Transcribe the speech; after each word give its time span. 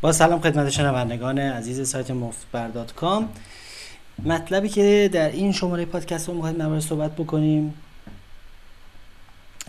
با 0.00 0.12
سلام 0.12 0.40
خدمت 0.40 0.70
شنوندگان 0.70 1.38
عزیز 1.38 1.88
سایت 1.88 2.10
مفت‌بر 2.10 2.68
dot 2.68 2.94
com. 2.94 3.28
مطلبی 4.24 4.68
که 4.68 5.10
در 5.12 5.30
این 5.30 5.52
شماره 5.52 5.84
پادکست 5.84 6.28
رو 6.28 6.34
می‌خوایم 6.34 6.56
درباره 6.56 6.80
صحبت 6.80 7.12
بکنیم 7.12 7.74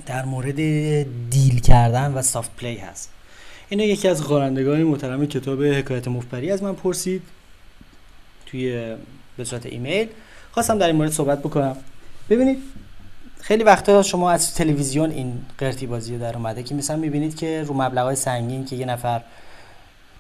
در 0.06 0.26
مورد 0.26 0.56
deal 1.30 1.60
کردن 1.60 2.14
و 2.14 2.22
soft 2.22 2.56
play 2.56 2.78
هست. 2.78 3.12
اینو 3.70 3.84
یکی 3.84 4.08
از 4.08 4.22
خوانندگان 4.22 4.84
محترم 4.84 5.26
کتاب 5.26 5.64
حکایت 5.64 6.08
مفت‌بری 6.08 6.52
از 6.52 6.64
من 6.64 6.76
پرسید 6.76 7.22
توی 8.46 8.96
به 9.38 9.44
صورت 9.44 9.66
ایمیل. 9.66 10.08
خواستم 10.52 10.78
در 10.78 10.88
این 10.88 10.96
مورد 10.96 11.12
صحبت 11.12 11.40
بکنم. 11.40 11.78
ببینید 12.30 12.58
خیلی 13.42 13.64
وقتا 13.64 14.04
شما 14.04 14.32
از 14.32 14.56
تلویزیون 14.56 15.12
این 15.12 15.46
قرتی 15.58 15.88
بازی 15.88 16.18
در 16.18 16.36
اومده 16.36 16.64
که 16.64 16.76
مثلا 16.76 16.98
می‌بینید 16.98 17.36
که 17.36 17.64
رو 17.64 17.74
مبلغ 17.74 18.14
سنگین 18.14 18.66
که 18.66 18.76
یه 18.76 18.86
نفر 18.86 19.22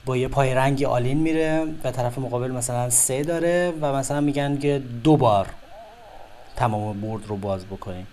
با 0.07 0.17
یه 0.17 0.27
پای 0.27 0.53
رنگی 0.53 0.85
آلین 0.85 1.17
میره 1.17 1.65
و 1.83 1.91
طرف 1.91 2.17
مقابل 2.17 2.51
مثلا 2.51 2.89
سه 2.89 3.23
داره 3.23 3.73
و 3.81 3.93
مثلا 3.93 4.21
میگن 4.21 4.57
که 4.57 4.81
دو 5.03 5.17
بار 5.17 5.47
تمام 6.55 7.01
برد 7.01 7.27
رو 7.27 7.35
باز 7.35 7.65
بکنیم 7.65 8.07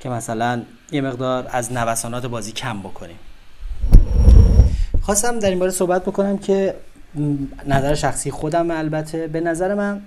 که 0.00 0.08
مثلا 0.08 0.62
یه 0.92 1.00
مقدار 1.00 1.46
از 1.50 1.72
نوسانات 1.72 2.26
بازی 2.26 2.52
کم 2.52 2.80
بکنیم. 2.80 3.18
خواستم 5.02 5.38
در 5.38 5.50
این 5.50 5.58
باره 5.58 5.70
صحبت 5.70 6.02
بکنم 6.02 6.38
که 6.38 6.74
نظر 7.66 7.94
شخصی 7.94 8.30
خودم 8.30 8.70
البته 8.70 9.26
به 9.26 9.40
نظر 9.40 9.74
من 9.74 10.02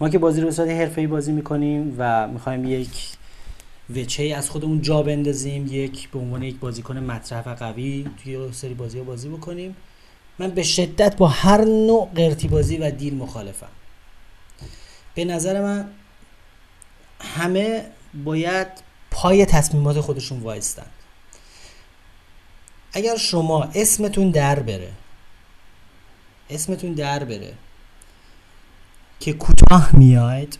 ما 0.00 0.08
که 0.08 0.18
بازی 0.18 0.40
رو 0.40 0.46
به 0.46 0.52
صورت 0.52 0.68
حرفه‌ای 0.68 1.06
بازی 1.06 1.32
می‌کنیم 1.32 1.94
و 1.98 2.28
می‌خوایم 2.28 2.64
یک 2.64 3.17
وچه 3.96 4.22
از 4.36 4.50
خودمون 4.50 4.82
جا 4.82 5.02
بندازیم 5.02 5.66
یک 5.66 6.10
به 6.10 6.18
عنوان 6.18 6.42
یک 6.42 6.58
بازیکن 6.58 6.98
مطرح 6.98 7.48
و 7.48 7.54
قوی 7.54 8.06
توی 8.22 8.52
سری 8.52 8.74
بازی 8.74 8.98
ها 8.98 9.04
بازی 9.04 9.28
بکنیم. 9.28 9.76
من 10.38 10.50
به 10.50 10.62
شدت 10.62 11.16
با 11.16 11.28
هر 11.28 11.64
نوع 11.64 12.08
قرتی 12.14 12.48
بازی 12.48 12.76
و 12.76 12.90
دیل 12.90 13.14
مخالفم. 13.14 13.68
به 15.14 15.24
نظر 15.24 15.62
من 15.62 15.88
همه 17.20 17.84
باید 18.24 18.68
پای 19.10 19.46
تصمیمات 19.46 20.00
خودشون 20.00 20.40
وایستن. 20.40 20.86
اگر 22.92 23.16
شما 23.16 23.64
اسمتون 23.74 24.30
در 24.30 24.58
بره 24.58 24.92
اسمتون 26.50 26.92
در 26.92 27.24
بره 27.24 27.54
که 29.20 29.32
کوتاه 29.32 29.96
میاید 29.96 30.58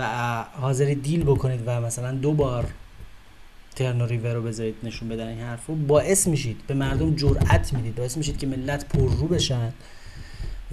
و 0.00 0.42
حاضر 0.60 0.94
دیل 1.02 1.22
بکنید 1.22 1.62
و 1.66 1.80
مثلا 1.80 2.12
دو 2.12 2.32
بار 2.32 2.66
turn 3.76 4.00
و 4.00 4.06
river 4.06 4.32
رو 4.32 4.42
بذارید 4.42 4.74
نشون 4.82 5.08
بدن 5.08 5.28
این 5.28 5.40
حرف 5.40 5.66
رو 5.66 5.74
باعث 5.74 6.26
میشید 6.26 6.60
به 6.66 6.74
مردم 6.74 7.14
جرأت 7.14 7.72
می‌دید 7.72 7.94
باعث 7.94 8.16
میشید 8.16 8.38
که 8.38 8.46
ملت 8.46 8.88
پر 8.88 9.10
رو 9.10 9.28
بشن 9.28 9.72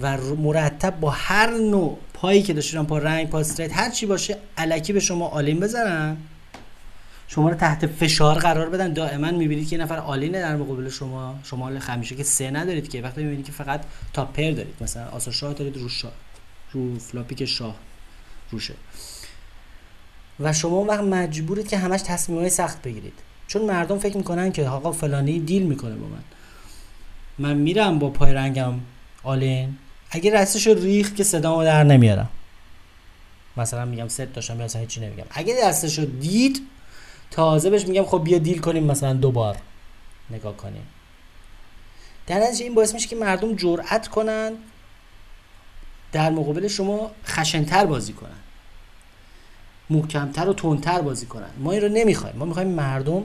و 0.00 0.18
مرتب 0.18 1.00
با 1.00 1.10
هر 1.10 1.50
نوع 1.50 1.98
پایی 2.14 2.42
که 2.42 2.52
داشتن 2.52 2.84
پا 2.84 2.98
رنگ 2.98 3.28
پا 3.28 3.40
straight 3.40 3.76
هر 3.76 3.90
چی 3.90 4.06
باشه 4.06 4.36
الکی 4.56 4.92
به 4.92 5.00
شما 5.00 5.28
all 5.28 5.47
in 5.47 5.60
بزنن. 5.60 6.16
شما 7.28 7.48
رو 7.48 7.54
تحت 7.54 7.86
فشار 7.86 8.38
قرار 8.38 8.70
بدن. 8.70 8.92
دائما 8.92 9.30
می‌بینید 9.30 9.68
که 9.68 9.76
یه 9.76 9.82
نفر 9.82 9.96
all 9.96 10.18
in 10.18 10.33
ه 10.33 10.40
در 10.40 10.56
مقابل 10.56 10.88
شما. 10.88 11.38
شما 11.44 11.68
همیشه 11.68 12.14
که 12.14 12.22
سه 12.22 12.50
ندارید 12.50 12.88
که. 12.88 13.02
وقتی 13.02 13.22
می‌بینید 13.22 13.46
که 13.46 13.52
فقط 13.52 13.80
top 14.12 14.24
pair 14.24 14.50
دارید. 14.50 14.74
مثلا 14.80 15.08
آس 15.08 15.30
شاه 15.30 15.52
دارید 15.52 15.76
رو 15.76 15.88
شاه 15.88 16.12
رو 16.72 16.98
flop 16.98 17.27
ی 17.27 17.34
که 17.34 17.46
شاه 17.46 17.74
روشه 18.50 18.74
و 20.40 20.52
شما 20.52 20.84
وقت 20.84 21.00
مجبورید 21.00 21.68
که 21.68 21.78
همش 21.78 22.02
تصمیم 22.02 22.38
های 22.38 22.50
سخت 22.50 22.82
بگیرید. 22.82 23.12
چون 23.46 23.62
مردم 23.62 23.98
فکر 23.98 24.16
می‌کنن 24.16 24.52
که 24.52 24.68
آقا 24.68 24.92
فلانی 24.92 25.40
deal 25.40 25.62
می‌کنه 25.62 25.94
با 25.94 26.06
من. 26.06 26.22
من 27.38 27.56
میرم 27.56 27.98
با 27.98 28.10
پای 28.10 28.32
رنگم 28.32 28.74
all 29.22 29.54
in 29.54 29.76
اگه 30.10 30.40
دستش 30.40 30.66
رو 30.66 30.74
ریخت 30.74 31.16
که 31.16 31.24
صدامو 31.24 31.64
در 31.64 31.84
نمیارم. 31.84 32.28
مثلا 33.56 33.84
میگم 33.84 34.08
ست 34.08 34.20
داشتم 34.20 34.56
مثلا 34.56 34.80
هیچی 34.80 35.00
نمیگم. 35.00 35.24
اگه 35.30 35.56
دستش 35.62 35.98
رو 35.98 36.04
دید 36.04 36.60
تازه 37.30 37.70
بهش 37.70 37.86
میگم 37.86 38.04
خب 38.04 38.24
بیا 38.24 38.38
deal 38.38 38.58
کنیم 38.58 38.84
مثلا 38.84 39.12
دوبار 39.12 39.56
نگاه 40.30 40.56
کنیم. 40.56 40.86
در 42.26 42.38
نتیجه 42.38 42.64
این 42.64 42.74
باعث 42.74 42.94
میشه 42.94 43.08
که 43.08 43.16
مردم 43.16 43.56
جرأت 43.56 44.08
کنن 44.08 44.52
در 46.12 46.30
مقابل 46.30 46.68
شما 46.68 47.10
خشنتر 47.26 47.86
بازی 47.86 48.12
کنن. 48.12 48.30
محکمتر 49.90 50.48
و 50.48 50.54
تندتر 50.54 51.00
بازی 51.00 51.26
کنن. 51.26 51.50
ما 51.58 51.72
این 51.72 51.80
رو 51.80 51.88
نمی‌خوایم. 51.88 52.36
ما 52.36 52.44
می‌خوایم 52.44 52.68
مردم 52.68 53.24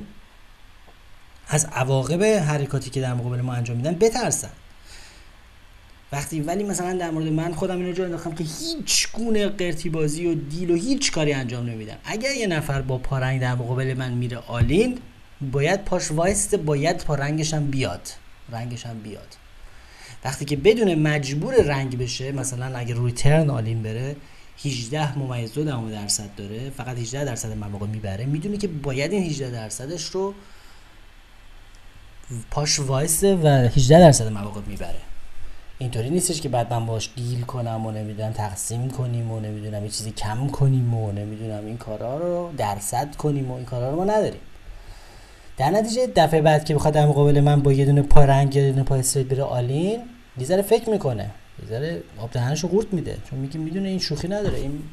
از 1.47 1.65
عواقب 1.65 2.23
حرکاتی 2.23 2.89
که 2.89 3.01
در 3.01 3.13
مقابل 3.13 3.41
ما 3.41 3.53
انجام 3.53 3.77
میدن 3.77 3.95
بترسن. 3.95 4.49
وقتی 6.11 6.41
ولی 6.41 6.63
مثلا 6.63 6.93
در 6.97 7.11
مورد 7.11 7.27
من 7.27 7.53
خودم 7.53 7.77
اینو 7.77 7.91
جا 7.91 8.05
انداختم 8.05 8.31
که 8.35 8.43
هیچ 8.43 9.11
گونه 9.13 9.47
قرتی 9.47 9.89
بازی 9.89 10.25
و 10.25 10.33
deal 10.33 10.71
و 10.71 10.75
هیچ 10.75 11.11
کاری 11.11 11.33
انجام 11.33 11.65
نمیدم 11.65 11.97
اگر 12.05 12.31
یه 12.31 12.47
نفر 12.47 12.81
با 12.81 12.97
پارنگ 12.97 13.41
در 13.41 13.55
مقابل 13.55 13.93
من 13.93 14.11
میره 14.11 14.37
all-in 14.37 14.99
باید 15.51 15.85
پاش 15.85 16.11
وایست 16.11 16.55
باید 16.55 16.97
پارنگش 16.97 17.53
هم 17.53 17.67
بیاد. 17.67 18.09
رنگش 18.51 18.85
هم 18.85 18.99
بیاد. 18.99 19.35
وقتی 20.25 20.45
که 20.45 20.55
بدونه 20.55 20.95
مجبوره 20.95 21.55
رنگ 21.55 21.97
بشه 21.97 22.31
مثلا 22.31 22.77
اگر 22.77 22.95
روی 22.95 23.11
turn 23.11 23.49
all-in 23.49 23.83
بره 23.83 24.15
18 24.57 25.19
ممیز 25.19 25.53
دو 25.53 25.63
درصد 25.89 26.35
داره 26.37 26.69
فقط 26.69 26.97
18 26.97 27.25
درصد 27.25 27.57
مواقع 27.57 27.87
می‌بره. 27.87 28.25
می‌دونه 28.25 28.57
که 28.57 28.67
باید 28.67 29.11
این 29.11 29.23
18 29.23 29.51
درصدش 29.51 30.03
رو 30.03 30.33
پاش 32.51 32.79
وایسه 32.79 33.35
و 33.35 33.47
18 33.47 33.99
درصد 33.99 34.27
مواقع 34.27 34.61
می‌بره. 34.67 34.99
اینطوری 35.77 36.09
نیستش 36.09 36.41
که 36.41 36.49
بعد 36.49 36.73
من 36.73 36.85
باش 36.85 37.09
deal 37.15 37.41
کنم 37.41 37.85
و 37.85 37.91
نمی‌دونم 37.91 38.31
تقسیم 38.31 38.89
کنیم 38.89 39.31
و 39.31 39.39
نمی‌دونم 39.39 39.83
یه 39.83 39.89
چیزی 39.89 40.11
کم 40.11 40.47
کنیم 40.47 40.93
و 40.93 41.11
نمی‌دونم 41.11 41.65
این 41.65 41.77
کارا 41.77 42.17
رو 42.17 42.51
درصد 42.57 43.15
کنیم 43.15 43.51
و 43.51 43.55
این 43.55 43.65
کارا 43.65 43.89
رو 43.89 43.95
ما 43.95 44.03
نداریم. 44.03 44.41
در 45.57 45.69
نتیجه 45.69 46.07
دفعه 46.07 46.41
بعد 46.41 46.65
که 46.65 46.75
بخواد 46.75 46.93
در 46.93 47.05
مقابل 47.05 47.39
من 47.39 47.61
با 47.61 47.73
یه 47.73 47.85
دونه 47.85 48.01
پا 48.01 48.25
رنگ 48.25 48.55
یه 48.55 48.71
دونه 48.71 48.83
پا 48.83 48.95
straight 48.95 49.27
بره 49.27 49.43
all-in 49.43 49.99
یه 50.37 50.61
فکر 50.61 50.89
می‌کنه. 50.89 51.29
یه 51.71 52.03
آب 52.17 52.31
دهنشو 52.31 52.67
قورت 52.67 52.93
میده. 52.93 53.17
چون 53.29 53.39
میگه 53.39 53.57
می‌دونه 53.57 53.89
این 53.89 53.99
شوخی 53.99 54.27
نداره. 54.27 54.57
این 54.57 54.89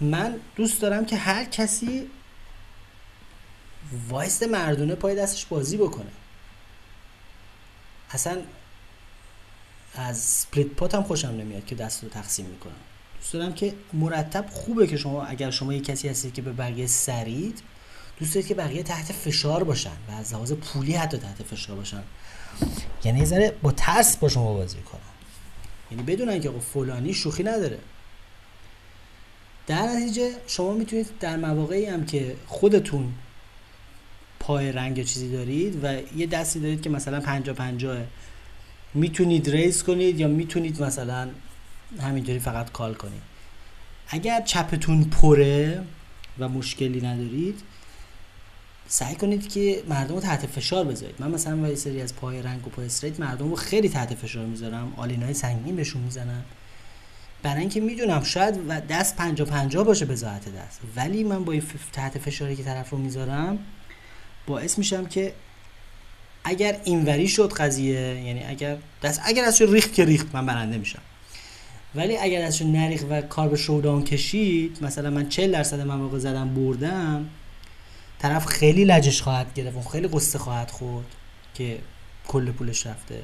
من 0.00 0.36
دوست 0.56 0.82
دارم 0.82 1.06
که 1.06 1.16
هر 1.16 1.44
کسی 1.44 2.10
وایست 4.08 4.42
مردونه 4.42 4.94
پای 4.94 5.16
دستش 5.16 5.46
بازی 5.46 5.76
بکنه. 5.76 6.10
اصلا 8.10 8.38
از 9.94 10.18
split 10.18 10.66
pot 10.66 10.94
هم 10.94 11.02
خوشم 11.02 11.28
نمیاد 11.28 11.66
که 11.66 11.74
دست 11.74 12.04
رو 12.04 12.10
تقسیم 12.10 12.46
می‌کنم. 12.46 12.72
دوست 13.20 13.32
دارم 13.32 13.52
که 13.52 13.74
مرتب 13.92 14.46
خوبه 14.50 14.86
که 14.86 14.96
شما 14.96 15.24
اگر 15.24 15.50
شما 15.50 15.74
یه 15.74 15.80
کسی 15.80 16.08
هستید 16.08 16.34
که 16.34 16.42
به 16.42 16.52
بقیه 16.52 16.86
سرید 16.86 17.62
دوست 18.18 18.34
دارید 18.34 18.48
که 18.48 18.54
بقیه 18.54 18.82
تحت 18.82 19.12
فشار 19.12 19.64
باشن 19.64 19.96
و 20.08 20.12
از 20.12 20.34
لحاظ 20.34 20.52
پولی 20.52 20.92
حتی 20.92 21.18
تحت 21.18 21.42
فشار 21.42 21.76
باشن. 21.76 22.02
یعنی 23.04 23.26
ذره 23.26 23.54
با 23.62 23.72
ترس 23.72 24.16
با 24.16 24.28
شما 24.28 24.54
بازی 24.54 24.78
کنن 24.78 25.00
یعنی 25.90 26.02
بدونن 26.02 26.40
که 26.40 26.50
فلانی 26.50 27.14
شوخی 27.14 27.42
نداره. 27.42 27.78
در 29.66 29.82
نتیجه 29.82 30.30
شما 30.46 30.72
می‌تونید 30.72 31.06
در 31.20 31.36
مواقعی 31.36 31.86
هم 31.86 32.06
که 32.06 32.36
خودتون 32.46 33.12
پای 34.40 34.72
رنگ 34.72 35.04
چیزی 35.04 35.32
دارید 35.32 35.84
و 35.84 36.00
یه 36.16 36.26
دستی 36.26 36.60
دارید 36.60 36.82
که 36.82 36.90
مثلا 36.90 37.20
پنجا 37.20 37.54
پنجاه 37.54 37.98
می‌تونید 38.94 39.50
ریس 39.50 39.82
کنید 39.82 40.20
یا 40.20 40.28
می‌تونید 40.28 40.82
مثلا 40.82 41.28
همینطوری 42.00 42.38
فقط 42.38 42.72
کال 42.72 42.94
کنید. 42.94 43.22
اگر 44.08 44.40
چپتون 44.40 45.04
پره 45.04 45.84
و 46.38 46.48
مشکلی 46.48 47.00
ندارید 47.00 47.60
سعی 48.90 49.14
کنید 49.14 49.48
که 49.48 49.82
مردم 49.88 50.14
رو 50.14 50.20
تحت 50.20 50.46
فشار 50.46 50.84
بذارید. 50.84 51.14
من 51.18 51.30
مثلا 51.30 51.68
یه 51.68 51.74
سری 51.74 52.02
از 52.02 52.16
پای 52.16 52.42
رنگ 52.42 52.66
و 52.66 52.70
پای 52.70 52.86
استریت 52.86 53.20
مردم 53.20 53.50
رو 53.50 53.56
خیلی 53.56 53.88
تحت 53.88 54.14
فشار 54.14 54.46
می‌ذارم. 54.46 54.92
آلینای 54.96 55.34
سنگین 55.34 55.76
بهشون 55.76 56.02
می‌زنم. 56.02 56.44
برای 57.42 57.60
اینکه 57.60 57.80
می‌دونم 57.80 58.22
شاید 58.22 58.60
و 58.68 58.80
دست 58.80 59.16
پنجا 59.16 59.44
پنجا 59.44 59.84
باشه 59.84 60.14
ذات 60.14 60.48
دست. 60.48 60.80
ولی 60.96 61.24
من 61.24 61.44
با 61.44 61.52
این 61.52 61.62
تحت 61.92 62.18
فشاری 62.18 62.56
که 62.56 62.62
طرف 62.62 62.90
رو 62.90 62.98
می‌ذارم 62.98 63.58
باعث 64.46 64.78
میشم 64.78 65.06
که 65.06 65.32
اگر 66.44 66.80
اینوری 66.84 67.28
شد 67.28 67.52
قضیه 67.52 68.22
یعنی 68.24 68.44
اگر 68.44 68.76
دست 69.02 69.20
اگر 69.24 69.44
ازش 69.44 69.62
ریخت 69.62 69.94
که 69.94 70.04
ریخت 70.04 70.26
من 70.32 70.46
برنده 70.46 70.78
میشم. 70.78 71.02
ولی 71.94 72.16
اگر 72.16 72.42
ازش 72.42 72.62
نریخت 72.62 73.06
و 73.10 73.20
کار 73.20 73.48
به 73.48 73.56
شودان 73.56 74.04
کشید 74.04 74.78
مثلا 74.80 75.10
من 75.10 75.28
40 75.28 75.52
درصد 75.52 75.80
مواقع 75.80 76.18
زدم 76.18 76.54
بردم 76.54 77.28
طرف 78.18 78.46
خیلی 78.46 78.84
لجش 78.84 79.22
خواهد 79.22 79.54
گرفت 79.54 79.76
و 79.76 79.82
خیلی 79.82 80.08
قصه 80.08 80.38
خواهد 80.38 80.70
خورد 80.70 81.06
که 81.54 81.78
کل 82.28 82.52
پولش 82.52 82.86
رفته. 82.86 83.22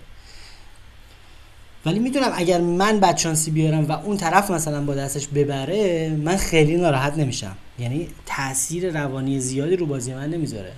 ولی 1.87 1.99
می‌دونم 1.99 2.32
اگر 2.35 2.61
من 2.61 3.00
بدشانسی 3.00 3.50
بیارم 3.50 3.85
و 3.85 3.93
اون 3.93 4.17
طرف 4.17 4.50
مثلا 4.50 4.85
با 4.85 4.94
دستش 4.94 5.26
ببره 5.26 6.08
من 6.08 6.37
خیلی 6.37 6.76
ناراحت 6.76 7.19
نمیشم. 7.19 7.56
یعنی 7.79 8.08
تاثیر 8.26 9.00
روانی 9.00 9.41
زیادی 9.41 9.76
رو 9.76 9.87
بازی 9.87 10.14
من 10.14 10.31
نمی‌ذاره. 10.31 10.73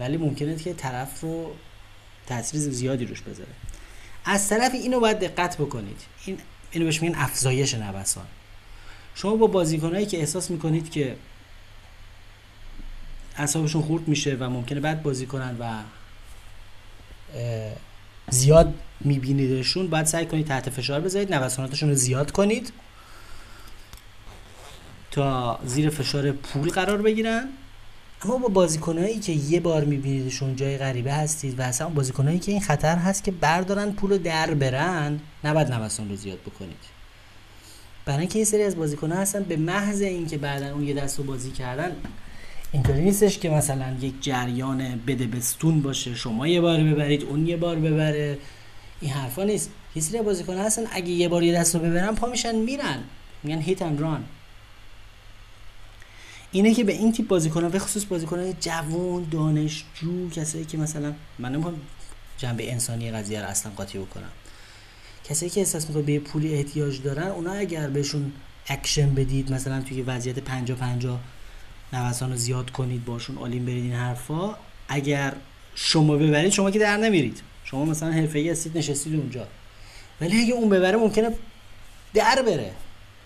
ولی 0.00 0.16
ممکنه 0.16 0.56
که 0.56 0.74
طرف 0.74 1.20
رو 1.20 1.52
تاثیر 2.26 2.60
زیادی 2.60 3.04
روش 3.04 3.20
بذاره. 3.20 3.50
از 4.24 4.48
طرف 4.48 4.74
اینو 4.74 5.00
باید 5.00 5.18
دقت 5.18 5.56
بکنید. 5.56 6.00
این 6.24 6.38
اینو 6.70 6.84
بهش 6.84 7.02
میگن 7.02 7.14
افزایش 7.18 7.74
نوسان. 7.74 8.26
شما 9.14 9.36
با 9.36 9.46
بازیکنایی 9.46 10.06
که 10.06 10.18
احساس 10.18 10.50
می‌کنید 10.50 10.90
که 10.90 11.16
اعصابشون 13.36 13.82
خورد 13.82 14.08
میشه 14.08 14.36
و 14.40 14.50
ممکنه 14.50 14.80
بعد 14.80 15.02
بازی 15.02 15.26
کنن 15.26 15.56
و 15.60 15.82
زیاد 18.30 18.74
میبینیدشون 19.00 19.88
باید 19.88 20.06
سعی 20.06 20.26
کنید 20.26 20.46
تحت 20.46 20.70
فشار 20.70 21.00
بذارید 21.00 21.34
نوساناتشون 21.34 21.88
رو 21.88 21.94
زیاد 21.94 22.30
کنید 22.30 22.72
تا 25.10 25.58
زیر 25.64 25.90
فشار 25.90 26.32
پول 26.32 26.70
قرار 26.70 27.02
بگیرن. 27.02 27.48
اما 28.22 28.38
با 28.38 28.48
بازیکنایی 28.48 29.18
که 29.18 29.32
یه 29.32 29.60
بار 29.60 29.84
میبینیدشون 29.84 30.56
جای 30.56 30.78
غریبه 30.78 31.12
هستید 31.12 31.58
و 31.58 31.62
اصلا 31.62 31.88
بازیکنایی 31.88 32.38
که 32.38 32.52
این 32.52 32.60
خطر 32.60 32.96
هست 32.96 33.24
که 33.24 33.30
بردارن 33.30 33.92
پول 33.92 34.10
رو 34.10 34.18
در 34.18 34.54
برن 34.54 35.20
نباید 35.44 35.72
نوسان 35.72 36.08
رو 36.08 36.16
زیاد 36.16 36.38
بکنید. 36.40 36.76
برای 38.04 38.20
اینکه 38.20 38.38
یه 38.38 38.44
سری 38.44 38.62
از 38.62 38.76
بازیکن‌ها 38.76 39.18
هستن 39.18 39.42
به 39.42 39.56
محض 39.56 40.02
اینکه 40.02 40.38
بعدا 40.38 40.72
اون 40.72 40.84
یه 40.84 40.94
دست 40.94 41.18
رو 41.18 41.24
بازی 41.24 41.50
کردن 41.50 41.96
اینطوری 42.74 43.02
نیستش 43.02 43.38
که 43.38 43.50
مثلا 43.50 43.96
یک 44.00 44.14
جریان 44.20 45.00
بده 45.06 45.26
بستون 45.26 45.82
باشه 45.82 46.14
شما 46.14 46.48
یه 46.48 46.60
بار 46.60 46.80
ببرید 46.80 47.22
اون 47.22 47.46
یه 47.46 47.56
بار 47.56 47.76
ببره. 47.76 48.38
این 49.00 49.10
حرفا 49.10 49.44
نیست. 49.44 49.70
یه 49.94 50.02
سری 50.02 50.22
بازیکن 50.22 50.56
هستن 50.56 50.82
اگه 50.92 51.08
یه 51.08 51.28
بار 51.28 51.42
یه 51.42 51.54
دست 51.54 51.74
رو 51.74 51.80
ببرن 51.80 52.14
پا 52.14 52.26
میشن 52.26 52.54
میرن. 52.54 52.98
میگن 53.42 53.58
هیت 53.58 53.82
اند 53.82 54.00
ران 54.00 54.24
اینه 56.52 56.74
که 56.74 56.84
به 56.84 56.92
این 56.92 57.12
تیپ 57.12 57.28
بازیکنان 57.28 57.70
به 57.70 57.78
خصوص 57.78 58.04
بازیکنان 58.04 58.54
جوان 58.60 59.26
دانشجو 59.30 60.30
کسایی 60.30 60.64
که 60.64 60.78
مثلا 60.78 61.14
من 61.38 61.52
نمی‌خوام 61.52 61.74
جنبه 62.38 62.72
انسانی 62.72 63.10
قضیه 63.10 63.40
رو 63.40 63.46
اصلا 63.46 63.72
قاطی 63.76 63.98
بکنم. 63.98 64.30
کسایی 65.24 65.50
که 65.50 65.60
احساس 65.60 65.88
می‌کنه 65.88 66.02
به 66.02 66.18
پولی 66.18 66.54
احتیاج 66.54 67.02
دارن 67.02 67.26
اونا 67.26 67.52
اگر 67.52 67.88
بهشون 67.88 68.32
اکشن 68.66 69.14
بدید 69.14 69.52
مثلا 69.52 69.80
توی 69.80 70.02
وضعیت 70.02 70.38
50 70.38 70.78
50 70.78 71.20
نوسان 71.94 72.30
رو 72.30 72.36
زیاد 72.36 72.70
کنید 72.70 73.04
باشون 73.04 73.38
all-in 73.38 73.64
برید 73.64 73.84
این 73.84 73.92
حرفا. 73.92 74.54
اگر 74.88 75.32
شما 75.74 76.16
ببرید 76.16 76.52
شما 76.52 76.70
که 76.70 76.78
در 76.78 76.96
نمیرید. 76.96 77.40
شما 77.64 77.84
مثلا 77.84 78.10
حرفه‌ای 78.10 78.50
هستید 78.50 78.78
نشستید 78.78 79.14
اونجا. 79.14 79.46
ولی 80.20 80.42
اگه 80.42 80.54
اون 80.54 80.68
ببره 80.68 80.96
ممکنه 80.96 81.30
در 82.14 82.42
بره. 82.46 82.72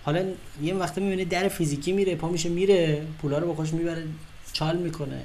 حالا 0.05 0.25
یه 0.63 0.75
وقت 0.75 0.99
می‌بینید 0.99 1.29
در 1.29 1.49
فیزیکی 1.49 1.93
میره 1.93 2.15
پا 2.15 2.29
میشه 2.29 2.49
میره 2.49 3.07
پولا 3.23 3.39
رو 3.39 3.47
با 3.47 3.55
خودش 3.55 3.73
می‌بره 3.73 4.05
چال 4.53 4.77
می‌کنه. 4.77 5.23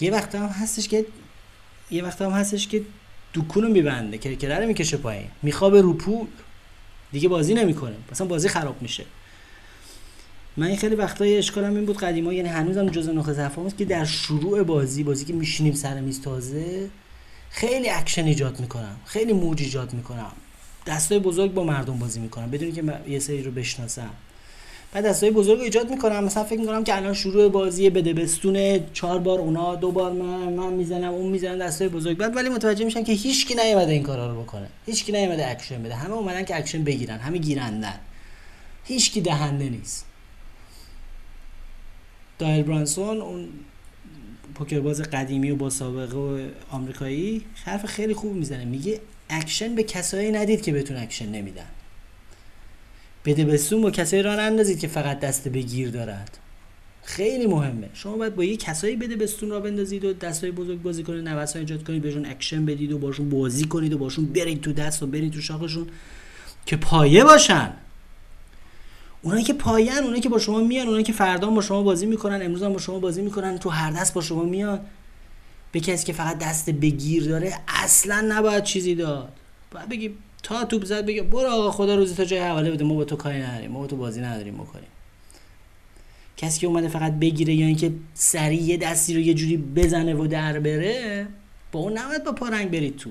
یه 0.00 0.10
وقت 0.10 0.34
هم 0.34 0.46
هستش 0.46 0.88
که 0.88 1.06
یه 1.90 2.04
وقت 2.04 2.22
هم 2.22 2.30
هستش 2.30 2.68
که 2.68 2.82
دکونو 3.34 3.68
میبنده 3.68 4.18
که 4.18 4.36
کرکره 4.36 4.66
می‌کشه 4.66 4.96
پایین. 4.96 5.28
میخوابه 5.42 5.80
رو 5.80 5.94
پول 5.94 6.26
دیگه 7.12 7.28
بازی 7.28 7.54
نمی‌کنه. 7.54 7.96
مثلا 8.12 8.26
بازی 8.26 8.48
خراب 8.48 8.82
میشه. 8.82 9.04
من 10.56 10.66
این 10.66 10.76
خیلی 10.76 10.94
وقتای 10.94 11.38
اشکالم 11.38 11.76
این 11.76 11.86
بود 11.86 11.98
قدیما 11.98 12.32
یعنی 12.32 12.48
هنوزم 12.48 12.88
جزء 12.88 13.12
نقطه 13.12 13.32
ضعفم 13.32 13.70
که 13.70 13.84
در 13.84 14.04
شروع 14.04 14.62
بازی 14.62 15.02
بازی 15.02 15.24
که 15.24 15.32
میشینیم 15.32 15.74
سر 15.74 16.00
میز 16.00 16.20
تازه 16.20 16.88
خیلی 17.50 17.90
اکشن 17.90 18.24
ایجاد 18.24 18.60
می‌کنم 18.60 18.96
خیلی 19.04 19.32
موج 19.32 19.62
ایجاد 19.62 19.92
می‌کنم. 19.92 20.32
دستای 20.86 21.18
بزرگ 21.18 21.54
با 21.54 21.64
مردم 21.64 21.98
بازی 21.98 22.20
می‌کنم 22.20 22.50
بدونی 22.50 22.72
که 22.72 22.84
یه 23.08 23.18
سری 23.18 23.42
رو 23.42 23.50
بشناسم. 23.50 24.10
بعد 24.92 25.06
دستای 25.06 25.30
بزرگ 25.30 25.60
ایجاد 25.60 25.90
می‌کنم 25.90 26.24
مثلا 26.24 26.44
فکر 26.44 26.60
می‌کنم 26.60 26.84
که 26.84 26.96
الان 26.96 27.14
شروع 27.14 27.48
بازی 27.48 27.90
بده 27.90 28.12
بستونه 28.12 28.84
چهار 28.92 29.18
بار 29.18 29.38
اونا 29.38 29.74
دو 29.74 29.90
بار 29.90 30.12
من 30.12 30.52
من 30.52 30.72
می‌زنم 30.72 31.12
اون 31.12 31.30
می‌زنم 31.30 31.58
دستای 31.58 31.88
بزرگ. 31.88 32.16
بعد 32.16 32.36
ولی 32.36 32.48
متوجه 32.48 32.84
میشن 32.84 33.04
که 33.04 33.12
هیچکی 33.12 33.54
نیومده 33.54 33.92
این 33.92 34.02
کارا 34.02 34.34
رو 34.34 34.42
بکنه. 34.42 34.68
هیچکی 34.86 35.12
نیومده 35.12 35.50
اکشن 35.50 35.82
بده. 35.82 35.94
همه 35.94 36.14
اومدن 36.14 36.44
که 36.44 36.56
اکشن 36.56 36.84
بگیرن 36.84 37.18
همه 37.18 37.38
گیرنده‌ن. 37.38 37.98
هیچکی 38.84 39.20
دهنده 39.20 39.68
نیست. 39.68 40.11
Doyle 42.42 42.62
Brunson 42.62 43.20
اون 43.20 43.48
پوکرباز 44.54 45.02
قدیمی 45.02 45.50
و 45.50 45.56
با 45.56 45.70
سابقه 45.70 46.16
و 46.16 46.48
آمریکایی 46.70 47.42
حرف 47.64 47.86
خیلی 47.86 48.14
خوب 48.14 48.34
می‌زنه. 48.34 48.64
میگه 48.64 49.00
اکشن 49.30 49.74
به 49.74 49.82
کسایی 49.82 50.30
ندید 50.30 50.62
که 50.62 50.72
بهتون 50.72 50.96
اکشن 50.96 51.28
نمیدن. 51.28 51.66
بده 53.24 53.44
بستون 53.44 53.82
با 53.82 53.90
کسایی 53.90 54.22
راه 54.22 54.38
اندازید 54.38 54.78
که 54.78 54.88
فقط 54.88 55.20
دست 55.20 55.48
بگیر 55.48 55.90
دارد. 55.90 56.38
خیلی 57.02 57.46
مهمه. 57.46 57.88
شما 57.94 58.16
باید 58.16 58.36
با 58.36 58.44
یه 58.44 58.56
کسایی 58.56 58.96
بده 58.96 59.16
بستون 59.16 59.50
راه 59.50 59.60
بندازید 59.60 60.04
و 60.04 60.12
دستای 60.12 60.50
بزرگ 60.50 60.82
بازی 60.82 61.02
کنید 61.02 61.28
نوسان 61.28 61.60
ایجاد 61.60 61.84
کنید 61.84 62.02
بهشون 62.02 62.26
اکشن 62.26 62.66
بدید 62.66 62.92
و 62.92 62.98
باشون 62.98 63.30
بازی 63.30 63.64
کنید 63.64 63.92
و 63.92 63.98
باشون 63.98 64.24
برید 64.26 64.60
تو 64.60 64.72
دست 64.72 65.02
و 65.02 65.06
برید 65.06 65.32
تو 65.32 65.40
شاخشون 65.40 65.86
که 66.66 66.76
پایه 66.76 67.24
باشن. 67.24 67.72
اونایی 69.22 69.44
که 69.44 69.52
پایان 69.52 70.04
اونایی 70.04 70.20
که 70.20 70.28
با 70.28 70.38
شما 70.38 70.60
میان 70.60 70.86
اونایی 70.86 71.04
که 71.04 71.12
فردا 71.12 71.50
با 71.50 71.60
شما 71.60 71.82
بازی 71.82 72.06
می‌کنن 72.06 72.42
امروز 72.42 72.62
هم 72.62 72.72
با 72.72 72.78
شما 72.78 72.98
بازی 72.98 73.22
می‌کنن 73.22 73.58
تو 73.58 73.70
هر 73.70 73.90
دست 73.90 74.14
با 74.14 74.20
شما 74.20 74.42
میان. 74.42 74.80
به 75.72 75.80
کسی 75.80 76.06
که 76.06 76.12
فقط 76.12 76.38
دست 76.38 76.70
بگیر 76.70 77.24
داره 77.24 77.54
اصلا 77.68 78.26
نباید 78.28 78.64
چیزی 78.64 78.94
داد. 78.94 79.32
باید 79.70 79.88
بگی 79.88 80.14
تا 80.42 80.64
توپ 80.64 80.84
زد 80.84 81.06
بگه 81.06 81.22
برو 81.22 81.48
آقا 81.48 81.70
خدا 81.70 81.94
روزی 81.94 82.14
تا 82.14 82.24
جای 82.24 82.40
حواله 82.40 82.70
بده. 82.70 82.84
ما 82.84 82.94
با 82.94 83.04
تو 83.04 83.16
کاری 83.16 83.42
نداریم 83.42 83.70
ما 83.70 83.78
با 83.78 83.86
تو 83.86 83.96
بازی 83.96 84.20
نداریم 84.20 84.54
بکنیم 84.54 84.88
کسی 86.36 86.60
که 86.60 86.66
اومده 86.66 86.88
فقط 86.88 87.12
بگیره 87.12 87.54
یا 87.54 87.66
اینکه 87.66 87.92
سریع 88.14 88.62
یه 88.62 88.76
دستی 88.76 89.14
رو 89.14 89.20
یه 89.20 89.34
جوری 89.34 89.56
بزنه 89.56 90.14
و 90.14 90.26
در 90.26 90.58
بره 90.58 91.26
با 91.72 91.80
اون 91.80 91.98
نباید 91.98 92.24
با 92.24 92.32
پارنگ 92.32 92.70
برید 92.70 92.96
تو. 92.96 93.10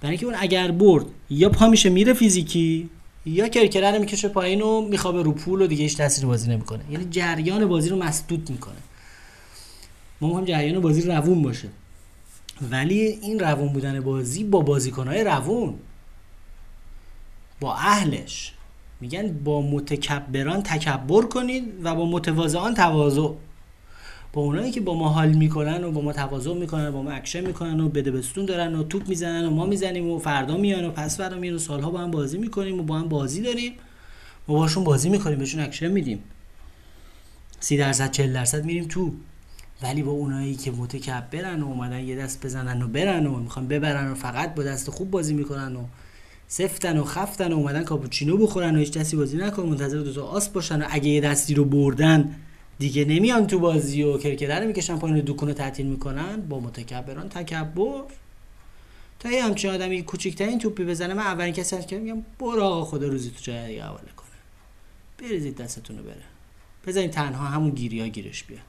برای 0.00 0.10
اینکه 0.10 0.26
اون 0.26 0.34
اگر 0.38 0.70
برد 0.70 1.06
یا 1.30 1.48
پا 1.48 1.68
میشه 1.68 1.88
میره 1.88 2.12
فیزیکی 2.12 2.90
یا 3.26 3.48
کرکره 3.48 3.90
رو 3.90 3.98
می‌کشه 3.98 4.28
پایین 4.28 4.62
و 4.62 4.88
میخوابه 4.88 5.22
رو 5.22 5.32
پول 5.32 5.62
و 5.62 5.66
دیگه 5.66 5.82
هیچ 5.82 5.96
تاثیر 5.96 6.26
بازی 6.26 6.50
نمی‌کنه. 6.50 6.80
یعنی 6.90 7.06
جریان 7.10 7.66
بازی 7.66 7.88
رو 7.88 7.96
مسدود 7.96 8.50
می‌کنه. 8.50 8.76
ما 10.20 10.38
هم 10.38 10.44
جریان 10.44 10.80
بازی 10.80 11.02
روون 11.02 11.42
باشه. 11.42 11.68
ولی 12.70 13.00
این 13.00 13.38
روون 13.38 13.72
بودن 13.72 14.00
بازی 14.00 14.44
با 14.44 14.60
بازیکنهای 14.60 15.24
روون 15.24 15.74
با 17.60 17.74
اهلش. 17.74 18.54
میگن 19.00 19.32
با 19.44 19.62
متکبران 19.62 20.62
تکبر 20.62 21.22
کنید 21.22 21.64
و 21.82 21.94
با 21.94 22.06
متواضعان 22.06 22.74
تواضع 22.74 23.28
با 24.32 24.42
اونایی 24.42 24.72
که 24.72 24.80
با 24.80 24.94
ما 24.94 25.08
حال 25.08 25.32
می‌کنن 25.32 25.84
و 25.84 25.90
با 25.90 26.00
ما 26.00 26.12
تواضع 26.12 26.54
می‌کنن 26.54 26.88
و 26.88 26.92
با 26.92 27.02
ما 27.02 27.10
اکشن 27.10 27.46
می‌کنن 27.46 27.80
و 27.80 27.88
بده 27.88 28.10
بستون 28.10 28.44
دارن 28.44 28.74
و 28.74 28.82
توپ 28.82 29.08
می‌زنن 29.08 29.46
و 29.46 29.50
ما 29.50 29.66
می‌زنیم 29.66 30.10
و 30.10 30.18
فردا 30.18 30.56
میان 30.56 30.84
و 30.84 30.90
پس 30.90 31.16
فردا 31.16 31.38
میان 31.38 31.54
و 31.54 31.58
سالها 31.58 31.90
با 31.90 31.98
هم 31.98 32.10
بازی 32.10 32.38
می‌کنیم 32.38 32.80
و 32.80 32.82
با 32.82 32.98
هم 32.98 33.08
بازی 33.08 33.42
داریم. 33.42 33.72
ما 34.48 34.54
باشون 34.54 34.84
بازی 34.84 35.08
می‌کنیم 35.08 35.38
بهشون 35.38 35.60
اکشن 35.60 35.88
میدیم. 35.88 36.18
سی 37.60 37.76
درصد 37.76 38.10
چل 38.10 38.32
درصد 38.32 38.64
میریم 38.64 38.84
تو. 38.84 39.12
ولی 39.82 40.02
با 40.02 40.12
اونایی 40.12 40.54
که 40.54 40.70
متکبرن 40.70 41.62
و 41.62 41.66
اومدن 41.66 42.04
یه 42.04 42.16
دست 42.16 42.46
بزنن 42.46 42.82
و 42.82 42.88
برن 42.88 43.26
و 43.26 43.36
می‌خوان 43.36 43.68
ببرن 43.68 44.12
و 44.12 44.14
فقط 44.14 44.54
با 44.54 44.62
دست 44.62 44.90
خوب 44.90 45.10
بازی 45.10 45.34
می‌کنن 45.34 45.76
و 45.76 45.84
سفتن 46.48 46.98
و 46.98 47.04
خفتن 47.04 47.52
و 47.52 47.56
اومدن 47.56 47.84
کاپوچینو 47.84 48.36
بخورن 48.36 48.76
و 48.76 48.78
هیچ 48.78 48.98
دستی 48.98 49.16
بازی 49.16 49.36
نکنن 49.36 49.66
منتظر 49.66 49.98
دو 49.98 50.12
تا 50.12 50.22
آس 50.22 50.48
باشن 50.48 50.82
و 50.82 50.86
اگه 50.90 51.08
یه 51.08 51.20
دستی 51.20 51.54
رو 51.54 51.64
بردن 51.64 52.36
دیگه 52.80 53.04
نمیان 53.04 53.46
تو 53.46 53.58
بازی 53.58 54.02
و 54.02 54.16
رو 54.16 54.66
می‌کشن 54.66 54.98
پایین 54.98 55.24
دکون 55.26 55.52
تعطیل 55.52 55.86
می‌کنن؟ 55.86 56.40
با 56.40 56.60
متکبران 56.60 57.28
تکبر. 57.28 58.02
تا 59.18 59.30
یه 59.30 59.44
همچین 59.44 59.70
آدمی 59.70 60.02
کوچیکترین 60.02 60.58
توپی 60.58 60.84
بزنه 60.84 61.14
من 61.14 61.22
اولین 61.22 61.52
کسی 61.52 61.76
هست 61.76 61.88
که 61.88 61.98
میگم 61.98 62.22
برو 62.38 62.62
آقا 62.62 62.84
خدا 62.84 63.08
روزی 63.08 63.30
تو 63.30 63.36
جای 63.42 63.66
دیگه 63.66 63.84
حواله 63.84 64.08
کنه. 64.16 64.28
بریزید 65.18 65.56
دستتون 65.56 65.98
رو 65.98 66.04
بره. 66.04 66.22
بزنید 66.86 67.10
تنها 67.10 67.46
همون 67.46 67.70
گیری 67.70 68.00
ها 68.00 68.06
گیرش 68.06 68.44
بیاد. 68.44 68.62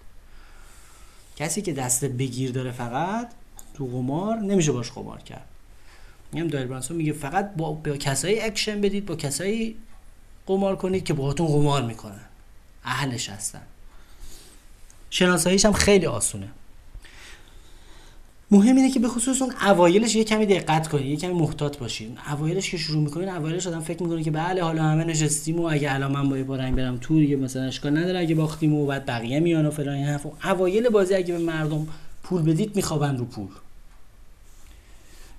کسی 1.35 1.61
که 1.61 1.73
دست 1.73 2.05
بگیر 2.05 2.51
داره 2.51 2.71
فقط 2.71 3.29
تو 3.73 3.85
قمار 3.85 4.37
نمیشه 4.37 4.71
باش 4.71 4.91
قمار 4.91 5.21
کرد. 5.21 5.45
میگم 6.31 6.47
Doyle 6.47 6.67
Brunson 6.67 6.97
میگه 6.97 7.13
فقط 7.13 7.55
با, 7.55 7.71
با 7.71 7.97
کسایی 7.97 8.41
اکشن 8.41 8.81
بدید 8.81 9.05
با 9.05 9.15
کسایی 9.15 9.75
قمار 10.47 10.75
کنید 10.75 11.03
که 11.03 11.13
باهاتون 11.13 11.47
قمار 11.47 11.81
می‌کنن. 11.81 12.25
اهلش 12.83 13.29
هستن. 13.29 13.61
شناساییش 15.13 15.65
هم 15.65 15.73
خیلی 15.73 16.05
آسونه. 16.05 16.47
مهم 18.51 18.75
اینه 18.75 18.91
که 18.91 18.99
به 18.99 19.07
خصوص 19.07 19.41
اون 19.41 19.53
اوایلش 19.61 20.15
یه 20.15 20.23
کمی 20.23 20.45
دقت 20.45 20.87
کنید 20.87 21.05
یه 21.05 21.17
کمی 21.17 21.33
محتاط 21.33 21.77
باشین. 21.77 22.17
اوایلش 22.31 22.69
که 22.69 22.77
شروع 22.77 23.03
می‌کنین 23.03 23.29
اوایلش 23.29 23.67
آدم 23.67 23.79
فکر 23.79 24.03
می‌کنه 24.03 24.23
که 24.23 24.31
بله 24.31 24.63
حالا 24.63 24.83
همه 24.83 25.03
نشستیم 25.03 25.59
و 25.59 25.63
اگه 25.71 25.93
الان 25.93 26.11
من 26.11 26.29
با 26.29 26.37
یه 26.37 26.45
رنگ 26.47 26.75
برم 26.75 26.97
تو 26.97 27.19
دیگه 27.19 27.35
مثلا 27.35 27.63
اشکال 27.63 27.97
نداره 27.97 28.19
اگه 28.19 28.35
باختیم 28.35 28.73
و 28.73 28.85
بعد 28.85 29.05
بقیه 29.05 29.39
میان 29.39 29.65
و 29.65 29.71
فلان 29.71 29.97
حرف. 29.97 30.27
اوایل 30.45 30.89
بازی 30.89 31.15
اگه 31.15 31.33
به 31.37 31.43
مردم 31.43 31.87
پول 32.23 32.41
بدید 32.41 32.75
میخوابن 32.75 33.17
رو 33.17 33.25
پول. 33.25 33.49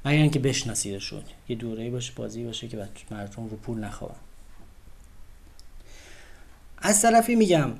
مگر 0.04 0.22
اینکه 0.22 0.38
بشناسیدشون. 0.38 1.22
یه 1.48 1.56
دوره‌ای 1.56 1.90
باشه 1.90 2.12
بازی 2.16 2.44
باشه 2.44 2.68
که 2.68 2.88
مردم 3.10 3.48
رو 3.48 3.56
پول 3.56 3.78
نخوابن. 3.78 4.14
از 6.78 7.02
طرفی 7.02 7.34
میگم 7.34 7.70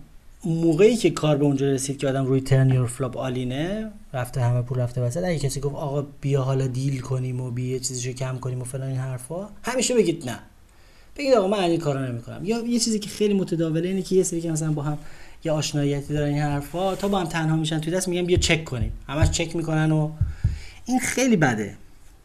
موقعی 0.45 0.97
که 0.97 1.11
کار 1.11 1.37
به 1.37 1.45
اونجا 1.45 1.67
رسید 1.67 1.99
که 1.99 2.09
آدم 2.09 2.27
روی 2.27 2.41
turn 2.41 2.71
یا 2.71 2.76
رو 2.76 2.87
flop 2.87 3.17
all-in 3.17 3.80
ه 3.80 3.91
رفته 4.13 4.41
همه 4.41 4.63
پول 4.63 4.79
رفته 4.79 5.01
وسط 5.01 5.25
اگه 5.25 5.39
کسی 5.39 5.61
گفت 5.61 5.75
آقا 5.75 6.03
بیا 6.21 6.43
حالا 6.43 6.67
deal 6.67 7.01
کنیم 7.01 7.41
و 7.41 7.51
بیا 7.51 7.79
چیزیشو 7.79 8.13
کم 8.13 8.39
کنیم 8.39 8.61
و 8.61 8.65
فلان 8.65 8.89
این 8.89 8.99
حرفا 8.99 9.49
همیشه 9.63 9.95
بگید 9.95 10.29
نه. 10.29 10.39
بگید 11.17 11.35
آقا 11.35 11.49
من 11.49 11.59
این 11.59 11.81
کارا 11.81 12.07
نمی‌کنم. 12.07 12.45
یا 12.45 12.67
یه 12.67 12.79
چیزی 12.79 12.99
که 12.99 13.11
خیلی 13.11 13.35
متداوله 13.35 13.89
اینه 13.89 14.03
که 14.03 14.15
یه 14.15 14.23
سری 14.23 14.41
که 14.41 14.51
مثلا 14.51 14.73
با 14.73 14.83
هم 14.83 14.99
یه 15.45 15.53
آشناییتی 15.53 16.15
دارن 16.15 16.29
این 16.29 16.43
حرفا 16.43 16.95
تا 16.95 17.09
با 17.09 17.21
هم 17.21 17.27
تنها 17.27 17.57
میشن 17.57 17.81
توی 17.81 17.93
دست 17.93 18.09
میگن 18.09 18.27
بیا 18.27 18.39
چک 18.39 18.65
کنیم. 18.65 18.93
همش 19.09 19.31
چک 19.31 19.57
می‌کنن 19.57 19.93
و 19.93 20.11
این 20.87 21.01
خیلی 21.01 21.37
بده. 21.37 21.77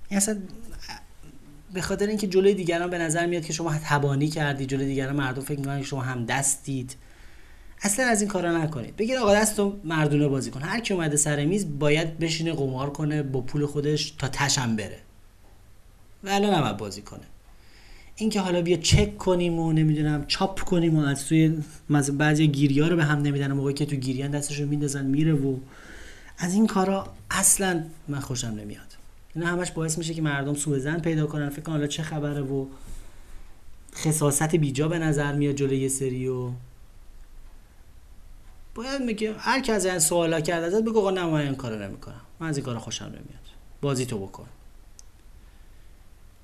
این 0.09 0.17
اصلا 0.17 0.38
به 1.74 1.81
خاطر 1.81 2.07
اینکه 2.07 2.27
جلوی 2.27 2.53
دیگران 2.53 2.89
به 2.89 2.97
نظر 2.97 3.25
میاد 3.25 3.45
که 3.45 3.53
شما 3.53 3.75
تبانی 3.83 4.27
کردی 4.27 4.65
جلوی 4.65 4.86
دیگران 4.86 5.15
مردم 5.15 5.41
فکر 5.41 5.59
می‌کنن 5.59 5.83
شما 5.83 6.01
هم 6.01 6.25
دستید. 6.25 6.95
اصلا 7.81 8.05
از 8.05 8.22
این 8.22 8.29
کارا 8.29 8.57
نکنید. 8.57 8.96
بگید 8.96 9.15
آقا 9.15 9.36
دستو 9.36 9.79
مردونه 9.84 10.27
بازی 10.27 10.51
کن. 10.51 10.62
هر 10.62 10.79
کی 10.79 10.93
اومده 10.93 11.17
سر 11.17 11.46
میز 11.46 11.79
باید 11.79 12.19
بشینه 12.19 12.53
قمار 12.53 12.89
کنه 12.89 13.24
با 13.24 13.41
پول 13.41 13.65
خودش 13.65 14.12
تا 14.12 14.27
تشم 14.27 14.75
بره. 14.75 15.00
و 16.24 16.29
الان 16.29 16.53
نباید 16.53 16.77
بازی 16.77 17.01
کنه. 17.01 17.24
اینکه 18.15 18.41
حالا 18.41 18.62
بیا 18.62 18.77
چک 18.77 19.17
کنیم 19.17 19.60
و 19.60 19.72
نمی‌دونم 19.72 20.25
چاپ 20.27 20.60
کنیم 20.60 20.96
و 20.96 21.05
از 21.05 21.25
توی 21.25 21.57
بعضی 22.13 22.48
گیریا 22.48 22.88
رو 22.88 22.96
به 22.96 23.03
هم 23.03 23.22
نمیدن. 23.22 23.51
موقعی 23.51 23.74
که 23.74 23.86
تو 23.86 23.96
گیریان 23.96 24.31
دستش 24.31 24.60
رو 24.60 24.67
میندازن 24.67 25.05
میره 25.05 25.34
و 25.34 25.57
از 26.38 26.53
این 26.53 26.67
کارا 26.67 27.07
اصلا 27.31 27.84
من 28.07 28.19
خوشم 28.19 28.48
نمیاد. 28.48 28.98
اینا 29.36 29.48
همش 29.48 29.72
باعث 29.72 29.98
میشه 29.98 30.13
که 30.13 30.22
مردم 30.22 30.53
سوء 30.53 30.79
زن 30.79 31.00
پیدا 31.00 31.27
کنن. 31.27 31.50
فکر 31.50 31.62
کنن 31.62 31.75
حالا 31.75 31.88
چه 31.88 32.03
خبره 32.03 32.41
و 32.41 32.65
خصاصت 33.96 34.55
بیجا 34.55 34.88
به 34.88 35.00
نظر 35.00 35.34
میاد 35.34 35.55
جلوی 35.55 35.77
یه 35.77 35.89
سری 35.89 36.27
و 36.27 36.51
باید 38.77 39.01
میگه 39.01 39.36
هر 39.38 39.62
کی 39.62 39.72
از 39.72 39.86
این 39.86 40.00
سوالا 40.00 40.41
کرد 40.41 40.63
ازت 40.63 40.84
بگو 40.84 41.00
آقا 41.00 41.12
نه 41.12 41.25
من 41.25 41.41
این 41.41 41.55
کارو 41.55 41.79
نمی‌کنم. 41.84 42.22
من 42.39 42.48
از 42.48 42.57
این 42.57 42.65
کارا 42.65 42.79
خوشم 42.79 43.05
نمیاد. 43.05 43.48
بازی 43.81 44.05
تو 44.05 44.19
بکن. 44.19 44.48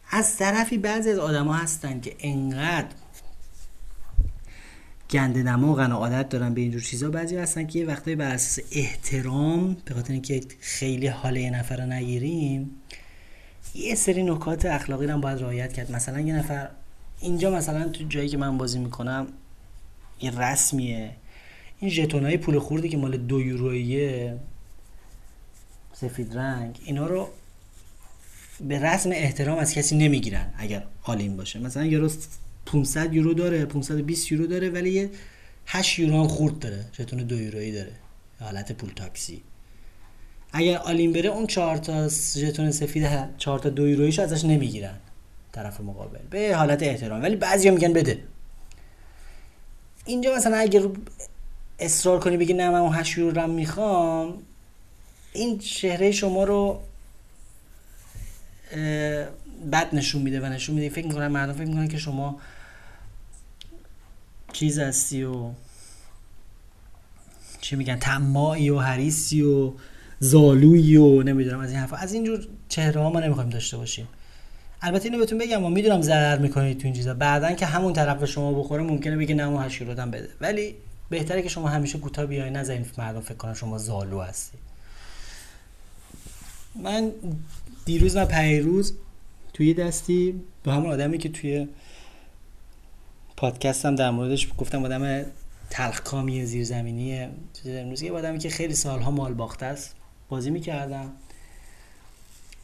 از 0.09 0.37
طرفی 0.37 0.77
بعضی 0.77 1.09
از 1.09 1.19
آدما 1.19 1.53
هستن 1.53 1.99
که 1.99 2.15
انقدر 2.19 2.87
گنده 5.09 5.43
دماغن 5.43 5.91
و 5.91 5.95
عادت 5.95 6.29
دارن 6.29 6.53
به 6.53 6.61
اینجور 6.61 6.81
چیزا. 6.81 7.09
بعضی 7.09 7.37
هستن 7.37 7.67
که 7.67 7.79
یه 7.79 7.85
وقتایی 7.85 8.15
بر 8.15 8.31
اساس 8.31 8.65
احترام 8.71 9.77
به 9.85 9.93
خاطر 9.93 10.13
اینکه 10.13 10.41
خیلی 10.59 11.07
حال 11.07 11.37
یه 11.37 11.49
نفر 11.49 11.77
رو 11.77 11.85
نگیریم 11.85 12.71
یه 13.75 13.95
سری 13.95 14.23
نکات 14.23 14.65
اخلاقی 14.65 15.07
رو 15.07 15.17
باید 15.17 15.41
رعایت 15.41 15.73
کرد. 15.73 15.91
مثلا 15.91 16.19
یه 16.19 16.35
نفر 16.35 16.69
اینجا 17.19 17.51
مثلا 17.51 17.89
تو 17.89 18.03
جایی 18.03 18.29
که 18.29 18.37
من 18.37 18.57
بازی 18.57 18.79
می‌کنم 18.79 19.27
یه 20.21 20.39
رسمیه. 20.39 21.15
این 21.83 21.91
ژتون 21.91 22.25
های 22.25 22.37
پول 22.37 22.59
خوردی 22.59 22.89
که 22.89 22.97
مال 22.97 23.17
دو 23.17 23.41
یورویه 23.41 24.37
سفید 25.93 26.37
رنگ 26.37 26.79
اینا 26.85 27.07
رو 27.07 27.29
به 28.61 28.79
رسم 28.79 29.09
احترام 29.13 29.57
از 29.57 29.73
کسی 29.73 29.97
نمی‌گیرن 29.97 30.53
اگر 30.57 30.83
آلین 31.03 31.37
باشه. 31.37 31.59
مثلا 31.59 31.85
یورو 31.85 32.09
500 32.65 33.13
یورو 33.13 33.33
داره 33.33 33.65
520 33.65 34.31
یورو 34.31 34.47
داره 34.47 34.69
ولی 34.69 34.89
یه 34.89 35.09
8 35.65 35.99
یورو 35.99 36.21
هم 36.21 36.27
خورد 36.27 36.59
داره. 36.59 36.85
ژتون 36.97 37.19
دو 37.19 37.41
یورویی 37.41 37.71
داره. 37.71 37.91
حالت 38.39 38.71
پول 38.71 38.89
تاکسی. 38.89 39.41
اگر 40.51 40.77
آلین 40.77 41.13
بره 41.13 41.29
اون 41.29 41.47
4 41.47 41.77
تا 41.77 42.07
ژتون 42.35 42.71
سفید 42.71 43.07
4 43.37 43.59
تا 43.59 43.69
دو 43.69 43.87
یوروییش 43.87 44.19
ازش 44.19 44.45
نمی‌گیرن 44.45 44.95
طرف 45.51 45.81
مقابل. 45.81 46.19
به 46.29 46.55
حالت 46.55 46.83
احترام. 46.83 47.21
ولی 47.21 47.35
بعضیا 47.35 47.71
میگن 47.71 47.93
بده. 47.93 48.23
اینجا 50.05 50.35
مثلا 50.35 50.57
اگر 50.57 50.81
اصرار 51.85 52.19
کنی 52.19 52.37
بگی 52.37 52.53
نه 52.53 52.69
من 52.69 52.79
اون 52.79 52.93
8 52.93 53.17
یورو 53.17 53.39
رو 53.39 53.47
می‌خوام 53.47 54.37
این 55.33 55.59
چهره 55.59 56.11
شما 56.11 56.43
رو 56.43 56.79
بد 59.71 59.95
نشون 59.95 60.21
میده 60.21 60.41
و 60.41 60.45
نشون 60.45 60.75
میده. 60.75 60.89
فکر 60.89 61.07
می‌کنن 61.07 61.27
مردم 61.27 61.53
فکر 61.53 61.65
می‌کنن 61.65 61.87
که 61.87 61.97
شما 61.97 62.39
چیز 64.53 64.79
هستی 64.79 65.23
و 65.23 65.49
چی 67.61 67.75
میگن 67.75 67.95
تماعی 67.99 68.69
و 68.69 68.79
حریصی 68.79 69.41
و 69.41 69.73
زالویی 70.19 70.95
و 70.97 71.23
نمی‌دونم 71.23 71.59
از 71.59 71.69
این 71.69 71.79
حرفا. 71.79 71.95
از 71.95 72.13
اینجور 72.13 72.47
چهره 72.69 73.01
ها 73.01 73.09
ما 73.09 73.19
نمی‌خوایم 73.19 73.49
داشته 73.49 73.77
باشیم. 73.77 74.07
البته 74.81 75.05
اینو 75.05 75.17
بهتون 75.17 75.37
بگم 75.37 75.57
ما 75.57 75.69
می‌دونم 75.69 76.01
ضرر 76.01 76.37
می‌کنید 76.37 76.77
تو 76.77 76.87
این 76.87 76.93
چیزا. 76.93 77.13
بعدا 77.13 77.51
که 77.51 77.65
همون 77.65 77.93
طرف 77.93 78.19
به 78.19 78.25
شما 78.25 78.53
بخوره 78.53 78.83
ممکنه 78.83 79.17
بگه 79.17 79.35
نه 79.35 79.43
اون 79.43 79.63
هشی 79.63 79.85
بده. 79.85 80.29
ولی 80.41 80.75
بهتره 81.09 81.41
که 81.41 81.49
شما 81.49 81.67
همیشه 81.67 81.97
کوتاه 81.99 82.25
بیای 82.25 82.49
نذارین 82.49 82.85
مردم 82.97 83.21
فکر 83.21 83.33
کنن 83.33 83.53
شما 83.53 83.77
زالو 83.77 84.21
هستی. 84.21 84.57
من 86.75 87.11
دیروز 87.85 88.15
و 88.15 88.25
پیروز 88.25 88.93
توی 89.53 89.73
دستی 89.73 90.41
با 90.63 90.71
همون 90.71 90.91
آدمی 90.91 91.17
که 91.17 91.29
توی 91.29 91.67
پادکستم 93.37 93.95
در 93.95 94.09
موردش 94.09 94.47
گفتم 94.57 94.85
آدم 94.85 95.25
تلخکامی 95.69 96.45
زیرزمینی 96.45 97.29
امروز 97.65 98.01
یه 98.01 98.11
آدمی 98.11 98.39
که 98.39 98.49
خیلی 98.49 98.75
سالها 98.75 99.11
مال 99.11 99.33
باخته 99.33 99.65
است. 99.65 99.95
بازی 100.29 100.49
می‌کردم. 100.49 101.11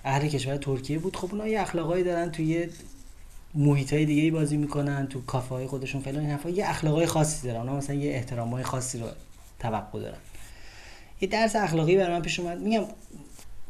اهل 0.03 0.27
کشور 0.27 0.57
ترکیه 0.57 0.99
بود. 0.99 1.15
خب 1.15 1.29
اونا 1.31 1.47
یه 1.47 1.61
اخلاقایی 1.61 2.03
دارن 2.03 2.31
توی 2.31 2.69
محیط 3.53 3.93
های 3.93 4.05
دیگه 4.05 4.31
بازی 4.31 4.57
می‌کنن 4.57 5.07
تو 5.07 5.21
کافه 5.21 5.55
های 5.55 5.67
خودشون 5.67 6.01
فلان 6.01 6.19
این 6.19 6.29
حرفا 6.29 6.49
یه 6.49 6.69
اخلاقای 6.69 7.05
خاصی 7.05 7.47
دارن. 7.47 7.59
اونا 7.59 7.75
مثلا 7.75 7.95
یه 7.95 8.11
احترام 8.11 8.49
های 8.49 8.63
خاصی 8.63 8.99
رو 8.99 9.07
توقع 9.59 9.99
دارن. 9.99 10.17
یه 11.21 11.27
درس 11.27 11.55
اخلاقی 11.55 11.97
برای 11.97 12.15
من 12.15 12.21
پیش 12.21 12.39
اومد. 12.39 12.59
میگم 12.59 12.83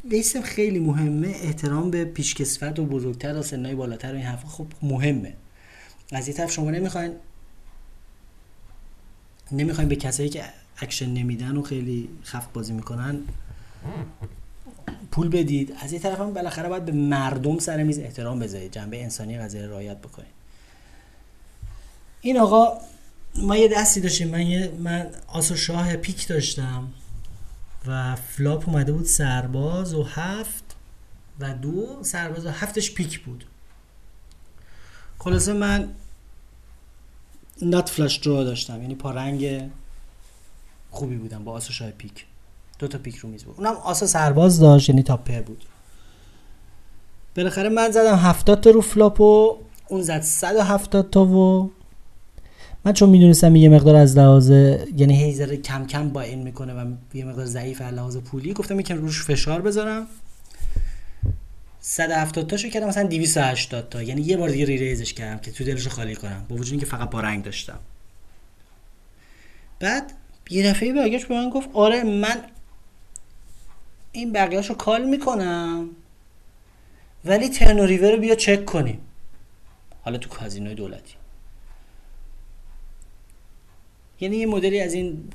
بیسم 0.03 0.41
خیلی 0.41 0.79
مهمه 0.79 1.27
احترام 1.27 1.91
به 1.91 2.05
پیشکسوت 2.05 2.79
و 2.79 2.86
بزرگتر 2.86 3.38
و 3.38 3.41
سنهای 3.41 3.75
بالاتر 3.75 4.12
و 4.12 4.15
این 4.15 4.25
حرفا 4.25 4.48
خب 4.48 4.65
مهمه. 4.81 5.33
از 6.12 6.27
یه 6.27 6.33
طرف 6.33 6.51
شما 6.51 6.71
نمی‌خواین 6.71 7.13
نمی‌خواین 9.51 9.89
به 9.89 9.95
کسایی 9.95 10.29
که 10.29 10.43
اکشن 10.77 11.09
نمیدن 11.09 11.57
و 11.57 11.62
خیلی 11.62 12.09
خفت 12.24 12.53
بازی 12.53 12.74
می‌کنن 12.74 13.19
پول 15.12 15.30
بدید. 15.30 15.75
از 15.80 15.94
یه 15.94 16.00
طرف 16.00 16.20
هم 16.20 16.34
بالاخره 16.34 16.70
باید 16.70 16.86
به 16.86 16.92
مردم 16.92 17.60
سر 17.60 17.84
میز 17.84 18.00
احترام 18.00 18.39
بذارید. 18.39 18.72
جنبه 18.72 19.04
انسانی 19.04 19.38
قضیه 19.38 19.68
رعایت 19.68 19.98
بکنید. 19.98 20.39
این 22.22 22.39
آقا 22.39 22.78
ما 23.36 23.58
یه 23.58 23.68
دستی 23.68 24.01
داشتیم. 24.01 24.28
من 24.28 24.48
یه 24.48 24.72
من 24.80 25.10
آسو 25.28 25.56
شاه 25.56 25.96
پیک 25.96 26.28
داشتم 26.28 26.88
و 27.88 28.16
flop 28.15 28.70
اومده 28.70 28.92
بود 28.92 29.06
سرباز 29.06 29.94
و 29.94 30.04
هفت 30.04 30.63
و 31.39 31.54
دو. 31.54 32.00
سرباز 32.04 32.46
و 32.46 32.50
هفتش 32.50 32.92
پیک 32.94 33.20
بود. 33.20 33.46
خلاصه 35.20 35.54
من 35.54 35.89
nut 37.62 37.89
flush 37.89 38.18
draw 38.18 38.44
داشتم. 38.44 38.82
یعنی 38.82 38.96
پا 38.96 39.12
رنگ 39.12 39.70
خوبی 40.92 41.16
بودم 41.16 41.44
با 41.44 41.51
آسو 41.51 41.74
شاه 41.74 41.92
پیک. 41.92 42.25
دو 42.79 42.88
تا 42.88 42.98
پیک 42.98 43.15
رو 43.15 43.29
میز 43.29 43.43
بود. 43.43 43.55
اونم 43.57 43.74
آسو 43.74 44.06
سرباز 44.05 44.59
داشت 44.59 44.89
یعنی 44.89 45.03
top 45.03 45.20
pair 45.20 45.41
بود. 45.41 45.65
بالاخره 47.36 47.69
من 47.69 47.91
زدم 47.91 48.15
70 48.15 48.62
تا 48.62 48.69
رو 48.69 48.81
flop 48.82 49.22
و 49.21 49.57
اون 49.88 50.01
زد 50.01 50.21
170 50.21 51.09
تا 51.09 51.25
و 51.25 51.71
من 52.86 52.93
چون 52.93 53.09
می‌دونستم 53.09 53.55
یه 53.55 53.69
مقدار 53.69 53.95
از 53.95 54.17
لحاظ 54.17 54.50
یعنی 54.50 55.24
هیزر 55.24 55.55
کم 55.55 55.86
کم 55.86 56.09
با 56.09 56.21
این 56.21 56.39
می‌کنه 56.39 56.74
و 56.74 56.91
یه 57.13 57.25
مقدار 57.25 57.45
ضعیف 57.45 57.81
از 57.81 57.93
لحاظ 57.93 58.17
پولی 58.17 58.53
گفتم 58.53 58.79
یکم 58.79 58.98
روش 58.98 59.24
فشار 59.24 59.62
بذارم. 59.62 60.07
170 61.81 62.48
تاشو 62.48 62.69
کردم 62.69 62.88
مثلا 62.88 63.07
280 63.07 63.89
تا. 63.89 64.03
یعنی 64.03 64.21
یه 64.21 64.38
بار 64.38 64.50
دیگه 64.50 64.65
reraise 64.65 64.77
ش 64.77 65.13
کردم 65.13 65.39
که 65.39 65.51
تو 65.51 65.63
دلش 65.63 65.88
خالی 65.88 66.15
کنم 66.15 66.45
با 66.50 66.55
وجود 66.55 66.71
اینکه 66.71 66.86
فقط 66.86 67.09
پا 67.10 67.22
رنگ 67.21 67.43
داشتم. 67.43 67.79
بعد 69.79 70.13
یه 70.50 70.69
دفعه 70.69 70.93
برگشت 70.93 71.27
به 71.27 71.36
من 71.36 71.50
گفت 71.50 71.69
آره 71.74 72.03
من 72.03 72.41
این 74.12 74.32
بقیهش 74.32 74.70
رو 74.70 74.75
کال 74.75 75.06
می‌کنم. 75.06 75.89
ولی 77.25 77.50
ترن 77.50 77.80
ریور 77.80 78.12
رو 78.12 78.18
بیا 78.18 78.36
چک 78.36 78.66
کنیم. 78.66 79.01
حالا 80.01 80.18
تو 80.18 80.30
کازینوی 80.30 80.75
دولتی. 80.75 81.13
یعنی 84.20 84.38
یه 84.38 84.46
مدلی 84.46 84.82
از 84.82 84.94
این 84.94 85.32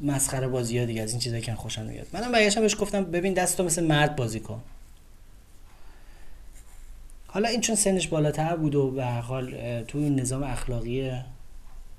مسخره 0.00 0.48
بازی 0.48 0.78
ها 0.78 0.84
دیگه 0.84 1.02
از 1.02 1.10
این 1.10 1.20
چیزایی 1.20 1.42
که 1.42 1.54
خوشم 1.54 1.82
میاد. 1.82 2.06
منم 2.12 2.32
برگشتم 2.32 2.60
بهش 2.60 2.76
گفتم 2.80 3.04
ببین 3.04 3.34
دستو 3.34 3.64
مثل 3.64 3.84
مرد 3.84 4.16
بازی 4.16 4.40
کن. 4.40 4.62
حالا 7.26 7.48
این 7.48 7.60
چون 7.60 7.76
سنش 7.76 8.08
بالاتر 8.08 8.56
بود 8.56 8.74
و 8.74 8.90
به 8.90 9.04
حال 9.04 9.82
تو 9.82 9.98
این 9.98 10.20
نظام 10.20 10.42
اخلاقی 10.42 11.12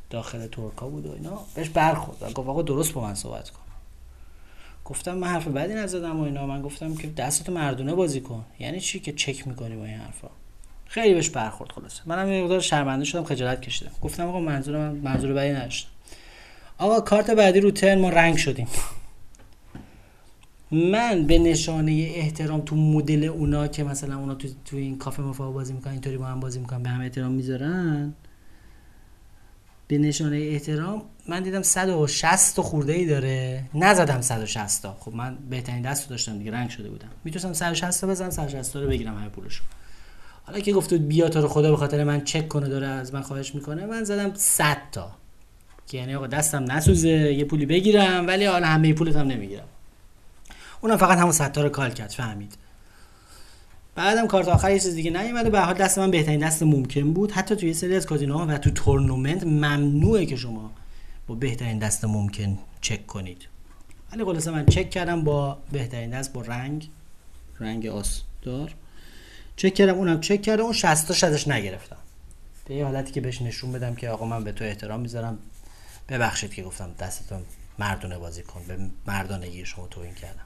داخل 0.10 0.48
ترکا 0.48 0.90
بود 0.90 1.06
و 1.06 1.14
اینا 1.14 1.46
بهش 1.56 1.70
برخورد. 1.70 2.24
و 2.24 2.26
گفت 2.26 2.50
آقا 2.50 2.62
درست 2.62 2.94
با 2.94 3.02
من 3.02 3.16
صحبت 3.16 3.50
کن. 3.50 3.62
گفتم 4.90 5.14
من 5.14 5.28
حرف 5.28 5.48
بدی 5.48 5.74
نزدم 5.74 6.20
و 6.20 6.24
اینا. 6.24 6.48
من 6.48 6.62
گفتم 6.62 6.96
که 6.96 7.08
دستتو 7.08 7.52
مردونه 7.52 7.94
بازی 7.94 8.22
کن. 8.22 8.46
یعنی 8.60 8.80
چی 8.80 9.00
که 9.00 9.12
چک 9.12 9.48
می‌کنی 9.48 9.76
با 9.76 9.86
این 9.86 9.98
حرفا؟ 9.98 10.30
خیلی 10.86 11.14
بهش 11.14 11.30
برخورد 11.30 11.72
خلاص 11.72 12.00
منم 12.06 12.32
یه 12.32 12.44
مقدار 12.44 12.60
شرمنده 12.60 13.06
شدم 13.06 13.24
خجالت 13.24 13.62
کشیدم. 13.62 13.92
گفتم 14.02 14.28
آقا 14.28 14.40
منظور 14.40 14.78
من 14.78 14.96
منظور 14.96 15.34
بدی 15.34 15.54
نداشتم. 15.54 15.90
آقا 16.78 17.02
کارت 17.02 17.30
بعدی 17.30 17.60
رو 17.60 17.72
ترن 17.72 18.00
ما 18.00 18.10
رنگ 18.10 18.38
شدیم. 18.38 18.68
من 20.72 21.28
به 21.28 21.40
نشانه 21.40 22.12
احترام 22.16 22.62
تو 22.62 22.76
مدل 22.76 23.24
اونا 23.24 23.68
که 23.68 23.84
مثلا 23.84 24.18
اونا 24.18 24.36
تو, 24.36 24.48
تو 24.66 24.78
این 24.78 24.98
کافه 24.98 25.22
مفاهیم 25.22 25.54
بازی 25.54 25.74
می‌کنن 25.74 25.92
اینطوری 25.92 26.18
با 26.18 26.26
هم 26.26 26.40
بازی 26.40 26.60
می‌کنن 26.60 26.84
به 26.84 26.90
هم 26.90 27.02
احترام 27.02 27.32
می‌ذارن 27.32 28.14
به 29.90 29.98
نشانه 29.98 30.38
احترام 30.38 31.02
من 31.28 31.44
دیدم 31.44 31.62
160 31.62 32.62
خورده 32.62 32.94
ای 32.94 33.06
داره. 33.06 33.64
نزدم 33.74 34.22
160 34.22 34.82
تا. 34.84 34.98
خب 35.00 35.16
من 35.16 35.38
بهترین 35.50 35.82
دست 35.82 36.04
رو 36.04 36.10
داشتم 36.10 36.38
دیگه 36.38 36.52
رنگ 36.52 36.70
شده 36.70 36.90
بودم. 36.90 37.10
می‌تونستم 37.24 37.54
160 37.54 38.02
تا 38.02 38.08
بزنم 38.08 38.30
160 38.30 38.74
تا 38.74 38.80
رو 38.82 38.88
بگیرم 38.88 39.18
همه 39.18 39.30
پولشو. 39.30 39.64
حالا 40.44 40.60
که 40.60 40.74
گفت 40.74 40.94
بیا 40.94 41.30
تو 41.30 41.42
رو 41.42 41.48
خدا 41.48 41.72
به 41.72 41.78
خاطر 41.78 42.04
من 42.04 42.24
چک 42.24 42.48
کنه 42.48 42.70
داره 42.70 42.88
از 42.88 43.14
من 43.14 43.22
خواهش 43.22 43.56
می‌کنه 43.56 43.86
من 43.86 44.04
زدم 44.04 44.32
100 44.36 44.78
تا. 44.92 45.12
که 45.88 45.98
یعنی 45.98 46.16
آقا 46.16 46.28
دستم 46.28 46.72
نسوزه 46.72 47.10
یه 47.10 47.46
پولی 47.46 47.66
بگیرم 47.66 48.28
ولی 48.28 48.46
حالا 48.46 48.68
همه 48.68 48.94
پولت 48.94 49.16
هم 49.16 49.28
نمی‌گیرم. 49.28 49.68
اونم 50.82 50.98
فقط 50.98 51.18
همون 51.18 51.32
100 51.32 51.52
تا 51.52 51.64
رو 51.64 51.70
کال 51.70 51.92
کرد 51.92 52.10
فهمید. 52.10 52.54
بعدم 53.96 54.28
کارت 54.28 54.48
آخر 54.48 54.72
یه 54.72 54.80
چیز 54.80 54.96
دیگه 54.96 55.12
نیومده. 55.12 55.50
به 55.50 55.60
حال 55.60 55.74
دست 55.74 55.98
من 56.00 56.12
بهترین 56.12 56.40
دست 56.40 56.64
ممکن 56.64 57.14
بود. 57.14 57.32
حتی 57.32 57.56
توی 57.56 57.74
سری 57.74 57.96
از 57.96 58.06
کازینوها 58.06 58.46
و 58.48 58.58
تو 58.58 58.72
تورنمنت 58.72 59.44
ممنوعه 59.44 60.26
که 60.26 60.36
شما 60.36 60.72
با 61.28 61.36
بهترین 61.36 61.80
دست 61.80 62.06
ممکن 62.06 62.58
چک 62.82 63.08
کنید. 63.08 63.48
ولی 64.12 64.24
خلاصه 64.24 64.52
من 64.52 64.66
چک 64.66 64.90
کردم 64.90 65.24
با 65.24 65.58
بهترین 65.72 66.10
دست 66.10 66.34
با 66.34 66.42
رنگ. 66.42 66.90
رنگ 67.60 67.88
آس 67.88 68.22
دار 68.42 68.76
چک 69.56 69.74
کردم 69.74 69.94
اونم 69.94 70.22
چک 70.22 70.42
کردم 70.42 70.64
اون 70.64 70.74
60 70.74 71.08
تا 71.08 71.28
ازش 71.28 71.48
نگرفتم. 71.48 71.98
به 72.66 72.76
یه 72.76 72.86
حالتی 72.86 73.12
که 73.12 73.22
بهش 73.22 73.42
نشون 73.42 73.72
بدم 73.72 73.96
که 73.96 74.10
آقا 74.10 74.26
من 74.26 74.44
به 74.44 74.52
تو 74.52 74.66
احترام 74.66 75.00
می‌ذارم. 75.00 75.38
ببخشید 76.10 76.54
که 76.54 76.64
گفتم 76.64 76.92
دستتون 77.00 77.42
مردونه 77.80 78.18
بازی 78.18 78.44
کن. 78.44 78.62
به 78.68 78.78
مردانگی 79.08 79.66
شما 79.66 79.88
توهین 79.88 80.14
کردم. 80.14 80.46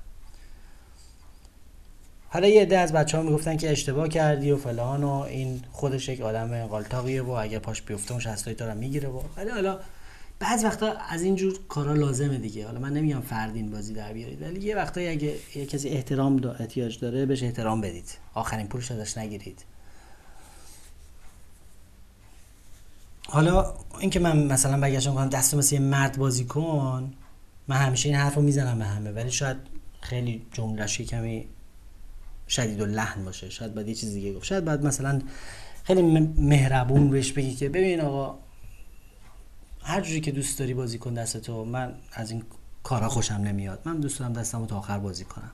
حالا 2.33 2.47
یه 2.47 2.61
عده 2.61 2.77
از 2.77 2.93
بچه 2.93 3.17
ها 3.17 3.23
می‌گفتن 3.23 3.57
که 3.57 3.71
اشتباه 3.71 4.07
کردی 4.07 4.51
و 4.51 4.57
فلان 4.57 5.03
و 5.03 5.09
این 5.09 5.61
خودش 5.71 6.09
یک 6.09 6.21
آدم 6.21 6.67
قالتاقیه 6.67 7.21
و 7.21 7.29
اگر 7.29 7.59
پاش 7.59 7.81
بیفته 7.81 8.11
اون 8.11 8.21
شستایی 8.21 8.55
تا 8.55 8.67
رو 8.67 8.77
می‌گیره 8.77 9.09
و 9.09 9.21
ولی 9.37 9.49
حالا 9.49 9.79
بعض 10.39 10.63
وقتا 10.63 10.93
از 11.09 11.21
اینجور 11.21 11.59
کارا 11.69 11.93
لازمه 11.93 12.37
دیگه. 12.37 12.65
حالا 12.65 12.79
من 12.79 12.93
نمیگم 12.93 13.21
فردین 13.21 13.71
بازی 13.71 13.93
در 13.93 14.13
بیارید 14.13 14.41
ولی 14.41 14.59
یه 14.59 14.75
وقتایی 14.75 15.07
اگه 15.07 15.35
یه 15.55 15.65
کسی 15.65 15.89
احترام 15.89 16.37
دا 16.37 16.53
احتیاج 16.53 16.99
داره 16.99 17.25
بهش 17.25 17.43
احترام 17.43 17.81
بدید. 17.81 18.17
آخرین 18.33 18.67
پولش 18.67 18.91
ازش 18.91 19.17
نگیرید. 19.17 19.65
حالا 23.27 23.73
اینکه 23.99 24.19
من 24.19 24.37
مثلا 24.37 24.81
بگشتم 24.81 25.13
کنم 25.13 25.29
دست 25.29 25.53
مثل 25.53 25.75
یه 25.75 25.81
مرد 25.81 26.17
بازی 26.17 26.45
کن 26.45 27.13
من 27.67 27.75
همیشه 27.75 28.09
این 28.09 28.17
حرف 28.17 28.35
رو 28.35 28.41
می‌زنم 28.41 28.79
به 28.79 28.85
همه 28.85 29.11
ولی 29.11 29.31
شاید 29.31 29.57
خیلی 30.01 30.45
جملهش 30.53 31.01
کمی 31.01 31.47
شدید 32.53 32.81
و 32.81 32.85
لحن 32.85 33.25
باشه 33.25 33.49
شاید 33.49 33.73
باید 33.73 33.87
یه 33.87 33.95
چیز 33.95 34.13
دیگه 34.13 34.33
گفت. 34.33 34.45
شاید 34.45 34.65
باید 34.65 34.85
مثلا 34.85 35.21
خیلی 35.83 36.01
مهربون 36.37 37.09
بهش 37.09 37.31
بگی 37.31 37.55
که 37.55 37.69
ببین 37.69 38.01
آقا 38.01 38.37
هر 39.83 40.01
جوری 40.01 40.21
که 40.21 40.31
دوست 40.31 40.59
داری 40.59 40.73
بازی 40.73 40.97
کن 40.97 41.13
دست 41.13 41.37
تو 41.37 41.65
من 41.65 41.93
از 42.13 42.31
این 42.31 42.43
کارا 42.83 43.09
خوشم 43.09 43.33
نمیاد. 43.33 43.81
من 43.85 43.99
دوست 43.99 44.19
دارم 44.19 44.33
دستمو 44.33 44.65
تا 44.65 44.77
آخر 44.77 44.99
بازی 44.99 45.25
کنم. 45.25 45.51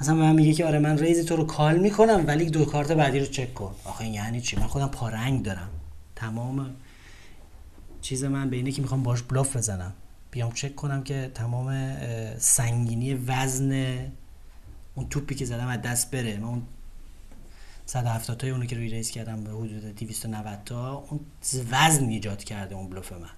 مثلا 0.00 0.14
من 0.14 0.34
میگه 0.34 0.52
که 0.52 0.66
آره 0.66 0.78
من 0.78 0.98
raise 0.98 1.26
تو 1.26 1.36
رو 1.36 1.44
call 1.44 1.78
می‌کنم 1.78 2.24
ولی 2.26 2.50
دو 2.50 2.64
کارت 2.64 2.92
بعدی 2.92 3.20
رو 3.20 3.26
چک 3.26 3.54
کن. 3.54 3.74
آخه 3.84 4.06
یعنی 4.06 4.40
چی؟ 4.40 4.56
من 4.56 4.66
خودم 4.66 4.88
پارنگ 4.88 5.42
دارم. 5.42 5.68
تمام 6.16 6.74
چیز 8.00 8.24
من 8.24 8.50
به 8.50 8.56
اینه 8.56 8.72
که 8.72 8.82
می‌خوام 8.82 9.02
باش 9.02 9.22
bluff 9.22 9.56
بزنم. 9.56 9.92
بیام 10.30 10.52
چک 10.52 10.74
کنم 10.74 11.02
که 11.02 11.30
تمام 11.34 11.96
سنگینی 12.38 13.14
وزن 13.14 13.96
اون 14.94 15.08
توپی 15.08 15.34
که 15.34 15.44
زدم 15.44 15.66
از 15.66 15.82
دست 15.82 16.10
بره. 16.10 16.36
من 16.36 16.44
اون 16.44 16.62
170 17.86 18.36
تای 18.36 18.50
اونو 18.50 18.64
که 18.64 18.76
روی 18.76 18.88
ریس 18.88 19.10
کردم 19.10 19.44
به 19.44 19.50
حدود 19.50 19.94
290 19.94 20.58
تا 20.64 20.94
اون 21.10 21.20
وزن 21.70 22.08
ایجاد 22.08 22.44
کرده 22.44 22.74
اون 22.74 22.90
بلوف 22.90 23.12
من. 23.12 23.28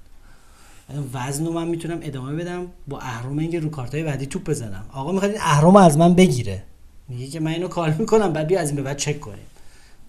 وزن 1.13 1.47
رو 1.47 1.53
من 1.53 1.69
می‌تونم 1.69 1.99
ادامه 2.03 2.35
بدم 2.35 2.67
با 2.89 3.01
اهرام 3.01 3.39
اینکه 3.39 3.61
رو 3.61 3.71
کارتای 3.71 4.03
بعدی 4.03 4.27
توپ 4.27 4.51
بزنم. 4.51 4.87
آقا 4.93 5.13
می‌خواد 5.13 5.31
این 5.31 5.41
اهرام 5.41 5.77
از 5.77 5.99
من 5.99 6.15
بگیره. 6.15 6.63
میگه 7.09 7.27
که 7.27 7.41
من 7.41 7.51
اینو 7.51 7.69
کال 7.69 7.93
می‌کنم 7.93 8.33
بعد 8.33 8.47
بیا 8.47 8.61
از 8.61 8.69
این 8.69 8.77
به 8.77 8.83
بعد 8.83 8.97
چک 8.97 9.21
کنیم. 9.21 9.47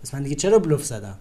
پس 0.04 0.13
من 0.13 0.24
دیگه 0.24 0.36
چرا 0.36 0.60
بلوف 0.60 0.86
زدم؟ 0.86 1.15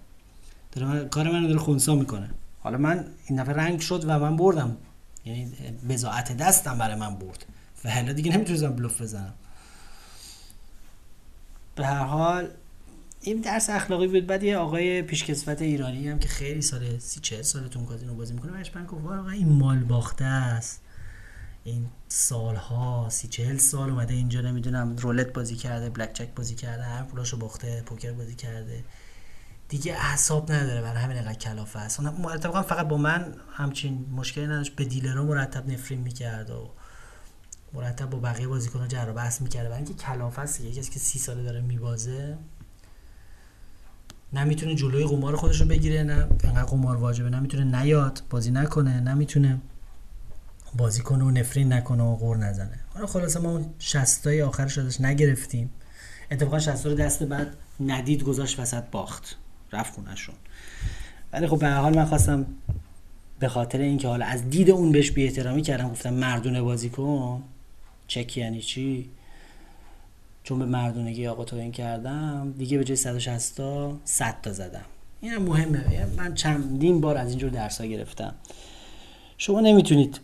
داره 0.72 0.86
من 0.86 1.08
کار 1.08 1.30
منو 1.30 1.46
داره 1.46 1.58
خونسا 1.58 1.94
می‌کنه. 1.94 2.30
حالا 2.60 2.78
من 2.78 3.04
این 3.26 3.42
دفعه 3.42 3.54
رنگ 3.54 3.80
شد 3.80 4.04
و 4.04 4.18
من 4.18 4.36
بردم. 4.36 4.76
یعنی 5.24 5.52
بزاعت 5.88 6.36
دستم 6.36 6.78
برای 6.78 6.96
من 6.96 7.14
برد. 7.14 7.46
و 7.84 7.90
حالا 7.90 8.12
دیگه 8.12 8.36
نمی‌تونم 8.36 8.76
بلوف 8.76 9.02
بزنم. 9.02 9.34
به 11.74 11.86
هر 11.86 12.04
حال 12.04 12.48
این 13.20 13.40
درس 13.40 13.70
اخلاقی 13.70 14.06
بود. 14.06 14.26
بعد 14.26 14.42
یه 14.42 14.56
آقای 14.56 15.02
پیشکسوت 15.02 15.62
ایرانی 15.62 16.08
هم 16.08 16.18
که 16.18 16.28
خیلی 16.28 16.62
سال 16.62 16.98
سی 16.98 17.42
سال 17.42 17.68
تو 17.68 17.84
کازینو 17.84 18.14
بازی 18.14 18.34
می‌کنه 18.34 18.52
بهش 18.52 18.70
من 18.74 18.86
گفت 18.86 19.04
آقا 19.04 19.30
این 19.30 19.48
مال 19.48 19.78
باخته 19.78 20.24
است. 20.24 20.80
این 21.64 21.86
سالها 22.08 23.08
سی 23.10 23.28
چهل 23.28 23.56
سال 23.56 23.90
اومده 23.90 24.14
اینجا 24.14 24.40
نمی‌دونم 24.40 24.96
رولت 24.96 25.32
بازی 25.32 25.56
کرده 25.56 25.90
بلک 25.90 26.12
چک 26.12 26.34
بازی 26.34 26.54
کرده 26.54 26.82
هر 26.82 27.02
پولاشو 27.02 27.36
باخته 27.36 27.82
پوکر 27.86 28.12
بازی 28.12 28.34
کرده. 28.34 28.84
دیگه 29.68 29.94
اعصاب 29.94 30.52
نداره 30.52 30.82
برای 30.82 31.02
همین 31.02 31.16
انقدر 31.16 31.38
کلافه 31.38 31.78
است. 31.78 32.00
مرتب 32.00 32.62
فقط 32.62 32.88
با 32.88 32.96
من 32.96 33.34
همچین 33.52 34.06
مشکلی 34.12 34.46
نداشت. 34.46 34.76
به 34.76 34.84
دیلرها 34.84 35.22
مرتب 35.22 35.70
نفرین 35.70 36.00
می‌کرد 36.00 36.50
و 36.50 36.70
مرتب 37.74 38.10
با 38.10 38.18
بقیه 38.18 38.48
بازیکن‌ها 38.48 38.86
جر 38.86 39.12
بحث 39.12 39.40
می‌کرده. 39.40 39.68
برای 39.68 39.84
اینکه 39.84 39.94
کلافه 39.94 40.42
است 40.42 40.60
یه 40.60 40.72
کسی 40.72 40.90
که 40.90 40.98
سی 40.98 41.18
ساله 41.18 41.42
داره 41.42 41.60
میبازه 41.60 42.38
نمی‌تونه 44.32 44.74
جلوی 44.74 45.04
قمار 45.04 45.36
خودش 45.36 45.60
رو 45.60 45.66
بگیره 45.66 46.02
نه 46.02 46.26
انقدر 46.44 46.64
قمار 46.64 46.96
واجبه 46.96 47.30
نمی‌تونه 47.30 47.82
نیاد 47.82 48.22
بازی 48.30 48.50
نکنه 48.50 49.00
نمی‌تونه 49.00 49.60
بازی 50.76 51.02
کنه 51.02 51.24
و 51.24 51.30
نفرین 51.30 51.72
نکنه 51.72 52.02
و 52.02 52.16
غور 52.16 52.36
نزنه. 52.36 52.80
حالا 52.94 53.06
خلاصه 53.06 53.40
ما 53.40 53.50
اون 53.50 53.66
60 53.78 54.26
آخرش 54.26 54.78
ازش 54.78 55.00
نگرفتیم. 55.00 55.70
اتفاقا 56.30 56.58
60 56.58 56.86
رو 56.86 56.94
دست 56.94 57.22
بعد 57.22 57.56
ندید 57.80 58.22
گذاشت 58.22 58.60
وسط 58.60 58.84
باخت. 58.90 59.36
رفت 59.72 59.94
خونشون 59.94 60.34
ولی 61.32 61.46
خب 61.46 61.58
به 61.58 61.70
حال 61.70 61.96
من 61.96 62.04
خواستم 62.04 62.46
به 63.38 63.48
خاطر 63.48 63.78
اینکه 63.78 64.08
حالا 64.08 64.26
از 64.26 64.50
دید 64.50 64.70
اون 64.70 64.92
بهش 64.92 65.10
بی 65.10 65.24
احترامی 65.24 65.62
کردم 65.62 65.88
گفتم 65.88 66.14
مردونه 66.14 66.62
بازی 66.62 66.90
کن 66.90 67.42
چک 68.06 68.36
یعنی 68.36 68.60
چی؟ 68.60 69.10
چون 70.44 70.58
به 70.58 70.64
مردونگی 70.64 71.26
آقا 71.26 71.44
تو 71.44 71.56
این 71.56 71.72
کردم 71.72 72.54
دیگه 72.58 72.78
به 72.78 72.84
جای 72.84 72.96
160 72.96 73.56
تا 73.56 73.96
100 74.04 74.40
تا 74.42 74.52
زدم. 74.52 74.84
این 75.20 75.32
هم 75.32 75.42
مهمه 75.42 76.06
من 76.16 76.34
چندین 76.34 77.00
بار 77.00 77.16
از 77.16 77.30
اینجور 77.30 77.50
درس 77.50 77.80
ها 77.80 77.86
گرفتم. 77.86 78.34
شما 79.38 79.60
نمی‌تونید. 79.60 80.20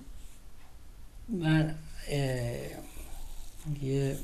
من 1.28 1.74
یه 3.82 4.16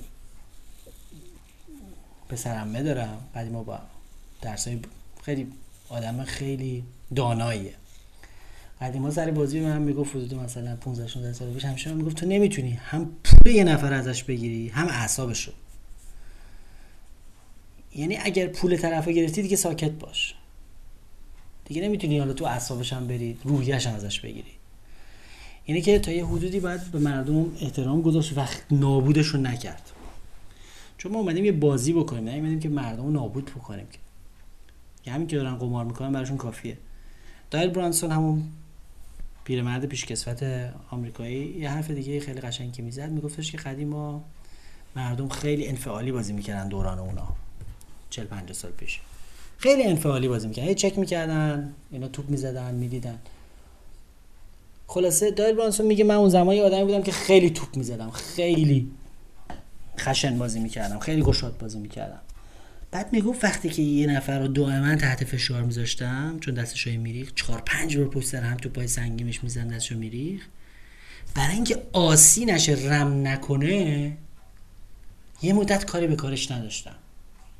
پسرمه 2.28 2.82
دارم 2.82 3.18
بعدی 3.34 3.50
ما 3.50 3.62
با 3.62 3.78
درس 4.42 4.68
های 4.68 4.80
خیلی 5.24 5.52
آدم 5.88 6.24
خیلی 6.24 6.84
داناییه. 7.14 7.74
قدیما 8.80 9.10
سر 9.10 9.30
بازی 9.30 9.60
من 9.60 9.82
می‌گفت 9.82 10.16
حدود 10.16 10.34
مثلا 10.34 10.76
15 10.76 11.06
16 11.06 11.32
سال 11.32 11.52
پیش. 11.52 11.64
همیشه 11.64 11.92
می‌گفت 11.92 12.16
تو 12.16 12.26
نمی‌تونی 12.26 12.70
هم 12.70 13.10
پول 13.24 13.52
یه 13.52 13.64
نفر 13.64 13.92
ازش 13.92 14.24
بگیری 14.24 14.68
هم 14.68 14.86
اعصابشو. 14.88 15.52
یعنی 17.94 18.16
اگر 18.16 18.46
پول 18.46 18.76
طرفو 18.76 19.10
گرفتی 19.10 19.42
دیگه 19.42 19.56
ساکت 19.56 19.90
باش. 19.90 20.34
دیگه 21.64 21.82
نمی‌تونی 21.82 22.18
حالا 22.18 22.32
تو 22.32 22.44
اعصابش 22.44 22.92
هم 22.92 23.06
بری 23.06 23.38
روحیش 23.44 23.86
هم 23.86 23.94
ازش 23.94 24.20
بگیری. 24.20 24.52
یعنی 25.66 25.82
که 25.82 25.98
تا 25.98 26.12
یه 26.12 26.26
حدودی 26.26 26.60
باید 26.60 26.90
به 26.90 26.98
مردم 26.98 27.46
احترام 27.60 28.02
گذاشت 28.02 28.38
وقت 28.38 28.62
نابودشون 28.70 29.46
نکرد. 29.46 29.92
چون 30.98 31.12
ما 31.12 31.18
اومدیم 31.18 31.44
یه 31.44 31.52
بازی 31.52 31.92
بکنیم 31.92 32.24
نه 32.24 32.30
اومدیم 32.30 32.60
که 32.60 32.68
مردم 32.68 33.02
رو 33.02 33.10
نابود 33.10 33.44
بکنیم 33.44 33.86
که. 35.04 35.10
همین 35.10 35.26
که 35.26 35.36
دارن 35.36 35.56
قمار 35.56 35.84
می‌کنن 35.84 36.12
براشون 36.12 36.36
کافیه. 36.36 36.78
دایل 37.50 37.70
برانسون 37.70 38.10
همون 38.10 38.42
پیرمرد 39.46 39.84
پیشکسوت 39.84 40.70
آمریکایی 40.90 41.58
یه 41.58 41.70
حرف 41.70 41.90
دیگه 41.90 42.20
خیلی 42.20 42.40
قشنگی 42.40 42.82
می‌زد 42.82 43.10
میگفتش 43.10 43.52
که 43.52 43.58
قدیما 43.58 44.24
مردم 44.96 45.28
خیلی 45.28 45.68
انفعالی 45.68 46.12
بازی 46.12 46.32
می‌کردن 46.32 46.68
دوران 46.68 46.98
اونا 46.98 47.28
40 48.10 48.26
50 48.26 48.52
سال 48.52 48.70
پیش. 48.70 49.00
خیلی 49.58 49.82
انفعالی 49.82 50.28
بازی 50.28 50.48
می‌کردن. 50.48 50.74
چک 50.74 50.98
می‌کردن 50.98 51.74
اینا 51.90 52.08
توپ 52.08 52.30
می‌زدن 52.30 52.74
می‌دیدن. 52.74 53.18
خلاصه 54.86 55.30
دایل 55.30 55.56
برانسون 55.56 55.86
میگه 55.86 56.04
من 56.04 56.14
اون 56.14 56.28
زمانی 56.28 56.60
آدمی 56.60 56.84
بودم 56.84 57.02
که 57.02 57.12
خیلی 57.12 57.50
توپ 57.50 57.76
می‌زدم 57.76 58.10
خیلی 58.10 58.90
خشن 59.98 60.38
بازی 60.38 60.60
می‌کردم 60.60 60.98
خیلی 60.98 61.22
گشاد 61.22 61.58
بازی 61.58 61.78
می‌کردم. 61.78 62.20
بعد 62.90 63.12
می‌گفت 63.12 63.44
وقتی 63.44 63.68
که 63.68 63.82
یه 63.82 64.06
نفر 64.06 64.38
رو 64.38 64.48
دائما 64.48 64.96
تحت 64.96 65.24
فشار 65.24 65.62
میذاشتم 65.62 66.38
چون 66.40 66.54
دستش 66.54 66.86
رو 66.86 67.00
میریخ 67.00 67.32
چهار 67.34 67.62
پنج 67.66 67.98
بار 67.98 68.08
پشت 68.08 68.26
سر 68.26 68.40
هم 68.40 68.56
تو 68.56 68.68
پای 68.68 68.88
سنگیمش 68.88 69.44
میزن 69.44 69.68
دستش 69.68 69.92
رو 69.92 69.98
میریخ 69.98 70.46
برای 71.34 71.54
اینکه 71.54 71.82
آسی 71.92 72.44
نشه 72.44 72.72
رم 72.72 73.26
نکنه 73.26 74.16
یه 75.42 75.52
مدت 75.52 75.84
کاری 75.84 76.06
به 76.06 76.16
کارش 76.16 76.50
نداشتم. 76.50 76.94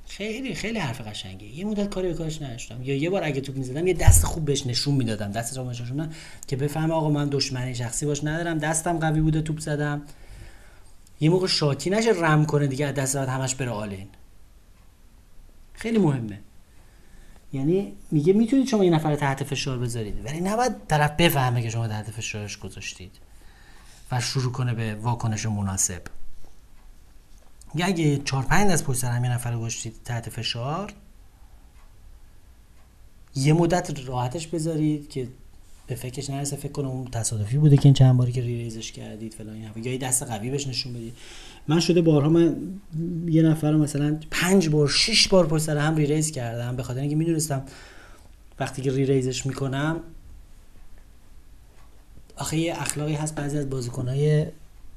خیلی 0.09 0.55
خیلی 0.55 0.79
حرف 0.79 1.01
قشنگه 1.01 1.47
یه 1.47 1.65
مدت 1.65 1.89
کاری 1.89 2.09
به 2.09 2.15
کارش 2.15 2.43
نداشتم. 2.43 2.83
یا 2.83 2.97
یه 2.97 3.11
بار 3.11 3.25
اگه 3.25 3.41
توپ 3.41 3.57
می‌زدم 3.57 3.87
یه 3.87 3.95
دست 3.95 4.25
خوب 4.25 4.45
بهش 4.45 4.67
نشون 4.67 4.95
می‌دادم. 4.95 5.33
دست 5.33 5.59
رو 5.59 5.71
نشون 5.71 6.13
که 6.47 6.57
بفهمه 6.57 6.95
آقا 6.95 7.11
من 7.11 7.29
دشمنی 7.29 7.75
شخصی 7.75 8.07
باش 8.07 8.25
ندارم 8.25 8.59
دستم 8.59 8.99
قوی 8.99 9.21
بوده 9.21 9.43
توپ 9.43 9.59
زدم. 9.59 10.03
یه 11.21 11.31
موقع 11.31 11.47
شاکی 11.47 11.91
نشه 11.91 12.11
رم 12.11 12.47
کنه 12.47 12.67
دیگه 12.67 12.93
دست 12.93 13.17
بعد 13.17 13.29
همش 13.29 13.55
بره 13.55 13.71
all-in 13.71 14.07
خیلی 15.77 15.99
مهمه. 15.99 16.41
یعنی 17.53 17.93
میگه 18.11 18.33
می‌تونید 18.33 18.67
شما 18.67 18.85
یه 18.85 18.91
نفر 18.91 19.17
تحت 19.17 19.45
فشار 19.45 19.79
بذارید 19.79 20.25
ولی 20.25 20.41
نباید 20.41 20.87
طرف 20.89 21.11
بفهمه 21.11 21.63
که 21.63 21.71
شما 21.71 21.89
تحت 21.89 22.11
فشارش 22.11 22.59
گذاشتید 22.59 23.13
و 24.13 24.21
شروع 24.21 24.53
کنه 24.53 24.75
به 24.75 24.95
واکنش 24.95 25.47
مناسب. 25.47 26.03
یا 27.75 27.87
اگه 27.87 28.19
چهار 28.19 28.43
پنج 28.43 28.71
از 28.71 28.85
پشت 28.85 28.99
سر 28.99 29.21
یه 29.25 29.33
نفر 29.33 29.57
گذاشتید 29.57 29.95
تحت 30.05 30.31
فشار 30.31 30.93
یه 33.35 33.53
مدت 33.53 34.09
راحتش 34.09 34.47
بذارید 34.47 35.09
که 35.09 35.29
به 35.87 35.95
فکرش 35.95 36.31
نرسه 36.31 36.57
فکر 36.57 36.73
کنم 36.73 36.87
اون 36.87 37.05
تصادفی 37.05 37.59
بوده 37.59 37.77
که 37.77 37.85
این 37.85 37.95
چند 37.95 38.17
باری 38.17 38.33
که 38.33 38.41
raise 38.41 38.78
ش 38.78 38.93
کردید 38.93 39.35
فلان 39.35 39.57
یا 39.57 39.93
یه 39.93 39.99
دست 39.99 40.23
قوی 40.23 40.51
بهش 40.51 40.67
نشون 40.67 40.93
بدید. 40.93 41.13
من 41.69 41.81
شده 41.81 42.03
بارها 42.03 42.29
من 42.29 42.57
یه 43.29 43.43
نفر 43.43 43.71
رو 43.71 43.79
مثلا 43.79 44.19
پنج 44.31 44.69
بار 44.69 44.89
شش 44.89 45.29
بار 45.29 45.47
پشت 45.47 45.63
سر 45.63 45.77
هم 45.77 45.97
raise 45.97 46.31
کردم 46.31 46.77
به 46.77 46.83
خاطر 46.83 47.01
اینکه 47.01 47.17
می‌دونستم 47.17 47.63
وقتی 48.61 48.83
که 48.83 48.91
raise 48.91 49.31
ش 49.31 49.47
می‌کنم 49.47 50.01
آخه 52.37 52.57
یه 52.57 52.81
اخلاقی 52.81 53.15
هست 53.15 53.35
بعضی 53.35 53.59
از 53.59 53.71
بازیکنهای 53.71 54.47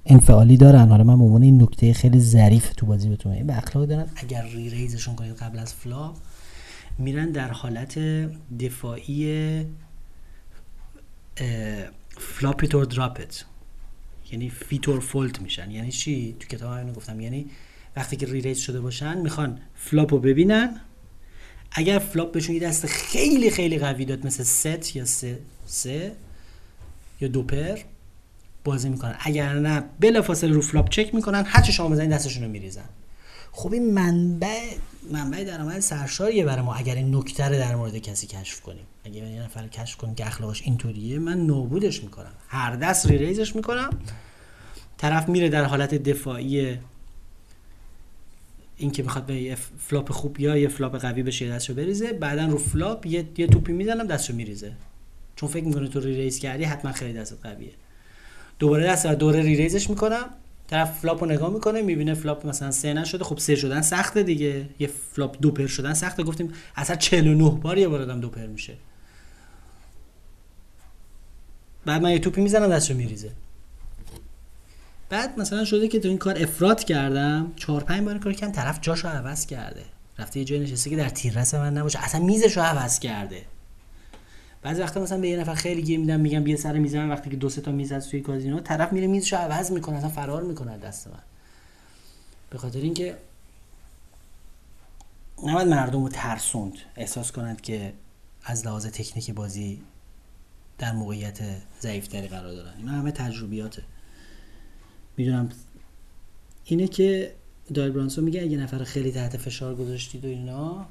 انفعالی 0.05 0.57
دارن. 0.57 0.89
حالا 0.89 1.03
من 1.03 1.17
به 1.17 1.23
عنوان 1.23 1.43
این 1.43 1.61
نکته 1.61 1.93
خیلی 1.93 2.19
ظریف 2.19 2.73
تو 2.77 2.85
بازی 2.85 3.09
بهتون 3.09 3.31
میگم 3.31 3.47
به 3.47 3.57
اخلاقی 3.57 3.87
دارن. 3.87 4.05
اگر 4.15 4.43
re-raise 4.43 4.69
شون 4.69 5.15
کنید 5.15 5.35
قبل 5.35 5.59
از 5.59 5.73
flop 5.73 6.15
میرن 6.97 7.31
در 7.31 7.51
حالت 7.51 7.99
دفاعی 8.59 9.65
flop 12.17 12.56
it 12.56 12.75
or 12.75 12.85
drop 12.85 13.20
it. 13.20 13.45
یعنی 14.31 14.49
fit 14.49 14.79
or 14.79 14.99
fold 14.99 15.41
میشن. 15.41 15.71
یعنی 15.71 15.91
چی؟ 15.91 16.35
تو 16.39 16.47
کتاب 16.47 16.71
اینو 16.71 16.93
گفتم. 16.93 17.21
یعنی 17.21 17.49
وقتی 17.95 18.15
که 18.15 18.25
re-raise 18.25 18.59
شده 18.59 18.81
باشن 18.81 19.17
می‌خوان 19.17 19.59
flop 19.75 20.13
رو 20.13 20.19
ببینن. 20.19 20.81
اگر 21.71 21.99
flop 21.99 22.31
بهشون 22.31 22.55
یه 22.55 22.61
دست 22.61 22.85
خیلی 22.85 23.49
خیلی 23.49 23.79
قوی 23.79 24.05
داد 24.05 24.25
مثل 24.25 24.43
ست 24.43 24.95
یا 24.95 25.05
سه, 25.05 25.39
سه 25.65 26.11
یا 27.21 27.27
دو 27.27 27.45
pair 27.45 27.79
بازی 28.63 28.89
می‌کنن. 28.89 29.15
اگر 29.19 29.53
نه 29.53 29.83
بلافاصله 29.99 30.51
رو 30.51 30.61
flop 30.61 30.89
check 30.89 31.15
می‌کنن 31.15 31.43
هر 31.47 31.61
چه 31.61 31.71
شما 31.71 31.89
بزنید 31.89 32.09
دستشون 32.09 32.43
رو 32.43 32.49
میریزن. 32.49 32.89
خب 33.51 33.73
این 33.73 33.93
منبع 33.93 34.73
منبع 35.11 35.43
درآمد 35.43 35.79
سرشاریه 35.79 36.45
برای 36.45 36.61
ما. 36.61 36.75
اگر 36.75 36.95
این 36.95 37.15
نکته 37.15 37.49
در 37.49 37.75
مورد 37.75 37.97
کسی 37.97 38.27
کشف 38.27 38.61
کنیم. 38.61 38.85
اگر 39.03 39.23
یه 39.27 39.41
نفر 39.41 39.67
کشف 39.67 39.97
کنیم 39.97 40.15
که 40.15 40.27
اخلاقش 40.27 40.61
اینطوریه 40.61 41.19
من 41.19 41.45
نابودش 41.45 42.03
می‌کنم. 42.03 42.31
هر 42.47 42.75
دست 42.75 43.07
raise 43.07 43.42
ش 43.42 43.55
می‌کنم. 43.55 43.89
طرف 44.97 45.29
میره 45.29 45.49
در 45.49 45.63
حالت 45.63 45.95
دفاعی 45.95 46.77
این 48.77 48.91
که 48.91 49.03
می‌خواد 49.03 49.25
به 49.25 49.35
یه 49.35 49.57
flop 49.79 50.11
خوب 50.11 50.39
یا 50.39 50.57
یه 50.57 50.67
flop 50.67 50.97
قوی 50.97 51.23
بشه 51.23 51.49
دستشو 51.49 51.73
بریزه. 51.73 52.13
بعدا 52.13 52.45
رو 52.45 52.57
flop 52.57 53.05
یه, 53.05 53.25
یه 53.37 53.47
توپی 53.47 53.71
می‌زنم 53.71 54.07
دستشو 54.07 54.33
میریزه. 54.33 54.71
چون 55.35 55.49
فکر 55.49 55.63
می‌کنه 55.63 55.87
تو 55.87 55.99
re-raise 55.99 56.39
کردی 56.39 56.63
حتما 56.63 56.91
خیلی 56.91 57.13
دست 57.13 57.37
قویه. 57.43 57.71
دوباره 58.59 58.87
دست 58.87 59.07
دوره 59.07 59.41
re-raise 59.41 59.55
ش 59.55 59.89
می‌کنم. 59.89 60.29
طرف 60.69 60.99
flop 60.99 61.23
رو 61.23 61.29
نگاه 61.29 61.53
می‌کنه 61.53 61.81
می‌بینه 61.81 62.13
flop 62.13 62.47
مثلا 62.47 62.71
سه 62.71 62.93
نشده 62.93 63.23
خب 63.23 63.37
سه 63.37 63.55
شدن 63.55 63.81
سخته 63.81 64.23
دیگه. 64.23 64.69
یه 64.79 64.89
flop 65.15 65.37
دو 65.41 65.51
pair 65.51 65.67
شدن 65.67 65.93
سخته. 65.93 66.23
گفتیم 66.23 66.53
اصلا 66.75 66.95
49 66.95 67.49
بار 67.49 67.77
یه 67.77 67.87
بار 67.87 68.05
دو 68.05 68.29
pair 68.29 68.45
میشه. 68.45 68.73
بعد 71.85 72.01
من 72.01 72.11
یه 72.11 72.19
توپی 72.19 72.41
می‌زنم 72.41 72.67
دستشو 72.67 72.93
میریزه. 72.93 73.31
بعد 75.09 75.39
مثلا 75.39 75.65
شده 75.65 75.87
که 75.87 75.99
تو 75.99 76.07
این 76.07 76.17
کار 76.17 76.41
افراد 76.41 76.83
کردم. 76.83 77.53
چهار 77.55 77.83
پنج 77.83 78.05
بار 78.05 78.17
کار 78.17 78.33
کردم 78.33 78.53
طرف 78.53 78.79
جاشو 78.81 79.07
عوض 79.07 79.45
کرده. 79.45 79.83
رفته 80.19 80.39
یه 80.39 80.45
جای 80.45 80.59
نشسته 80.59 80.89
که 80.89 80.95
در 80.95 81.09
تیررس 81.09 81.53
من 81.53 81.77
نباشه. 81.77 82.03
اصلا 82.03 82.21
میزشو 82.21 82.61
عوض 82.61 82.99
کرده. 82.99 83.41
بعضی 84.61 84.81
وقتا 84.81 85.01
مثلا 85.01 85.21
به 85.21 85.29
یه 85.29 85.37
نفر 85.37 85.53
خیلی 85.53 85.81
گیر 85.81 85.99
میدم 85.99 86.19
میگم 86.19 86.43
بیا 86.43 86.57
سر 86.57 86.77
میز 86.77 86.95
من. 86.95 87.09
وقتی 87.09 87.29
که 87.29 87.35
دو 87.35 87.49
سه 87.49 87.61
تا 87.61 87.71
میز 87.71 87.91
از 87.91 88.09
توی 88.09 88.21
کازینو 88.21 88.59
طرف 88.59 88.93
میره 88.93 89.07
میزشو 89.07 89.35
عوض 89.35 89.71
می‌کنه 89.71 89.97
اصلا 89.97 90.09
فرار 90.09 90.43
می‌کنه 90.43 90.77
دست 90.77 91.07
من. 91.07 91.19
به 92.49 92.57
خاطر 92.57 92.79
اینکه 92.79 93.17
نباید 95.47 95.67
مردم 95.67 96.03
رو 96.03 96.09
ترسوند 96.09 96.73
احساس 96.95 97.31
کنند 97.31 97.61
که 97.61 97.93
از 98.43 98.65
لحاظ 98.65 98.87
تکنیک 98.87 99.31
بازی 99.31 99.81
در 100.77 100.91
موقعیت 100.91 101.39
ضعیفتری 101.81 102.27
قرار 102.27 102.53
دارن. 102.53 102.73
این 102.77 102.87
همه 102.87 103.11
تجربیاته. 103.11 103.83
می‌دونم. 105.17 105.49
اینه 106.65 106.87
که 106.87 107.35
دایل 107.73 107.91
برانسون 107.91 108.23
میگه 108.23 108.41
اگه 108.41 108.57
نفر 108.57 108.83
خیلی 108.83 109.11
تحت 109.11 109.37
فشار 109.37 109.75
گذاشتید 109.75 110.25
و 110.25 110.27
اینا 110.27 110.85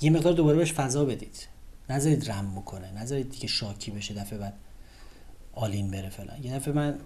یه 0.00 0.10
مقدار 0.10 0.32
دوباره 0.32 0.58
بهش 0.58 0.72
فضا 0.72 1.04
بدید. 1.04 1.46
نذارید 1.90 2.30
رم 2.30 2.54
بکنه 2.54 2.92
نذارید 3.02 3.30
دیگه 3.30 3.46
شاکی 3.46 3.90
بشه 3.90 4.14
دفعه 4.14 4.38
بعد 4.38 4.54
آلین 5.52 5.90
بره 5.90 6.08
فلان. 6.08 6.42
یه 6.42 6.54
دفعه 6.54 6.74
من 6.74 6.98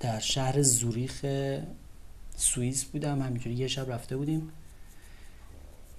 در 0.00 0.18
شهر 0.18 0.62
زوریخ 0.62 1.26
سوئیس 2.36 2.84
بودم 2.84 3.22
همینجوری 3.22 3.56
یه 3.56 3.68
شب 3.68 3.92
رفته 3.92 4.16
بودیم. 4.16 4.50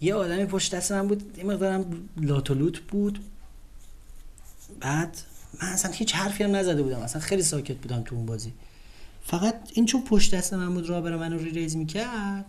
یه 0.01 0.15
آدمی 0.15 0.45
پشت 0.45 0.75
دست 0.75 0.91
من 0.91 1.07
بود 1.07 1.37
یه 1.37 1.43
مقدارم 1.43 2.09
لاتولوت 2.17 2.79
بود. 2.79 3.19
بعد 4.79 5.17
من 5.61 5.67
اصلا 5.67 5.91
هیچ 5.91 6.15
حرفی 6.15 6.43
هم 6.43 6.55
نزده 6.55 6.83
بودم 6.83 6.99
اصلا 6.99 7.21
خیلی 7.21 7.43
ساکت 7.43 7.77
بودم 7.77 8.01
تو 8.01 8.15
اون 8.15 8.25
بازی. 8.25 8.53
فقط 9.23 9.55
این 9.73 9.85
چون 9.85 10.03
پشت 10.03 10.35
دست 10.35 10.53
من 10.53 10.73
بود 10.73 10.89
راه 10.89 11.01
بره 11.01 11.17
منو 11.17 11.37
ری 11.37 11.51
ریز 11.51 11.75
می‌کرد 11.75 12.45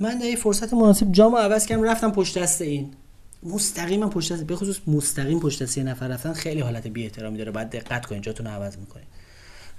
من 0.00 0.18
در 0.18 0.34
فرصت 0.36 0.72
مناسب 0.72 1.12
جامو 1.12 1.36
عوض 1.36 1.66
کردم 1.66 1.82
رفتم 1.82 2.10
پشت 2.10 2.38
دست 2.38 2.60
این. 2.60 2.94
مستقیم 3.42 4.08
پشت 4.08 4.32
به 4.32 4.56
خصوص 4.56 4.78
مستقیم 4.86 5.40
پشت 5.40 5.62
دست 5.62 5.78
یه 5.78 5.84
نفر 5.84 6.08
رفتن 6.08 6.32
خیلی 6.32 6.60
حالت 6.60 6.86
بی 6.86 7.04
احترامی 7.04 7.38
داره. 7.38 7.50
باید 7.50 7.70
دقت 7.70 8.06
کنین 8.06 8.22
جاتون 8.22 8.46
عوض 8.46 8.76
می‌کنین 8.76 9.06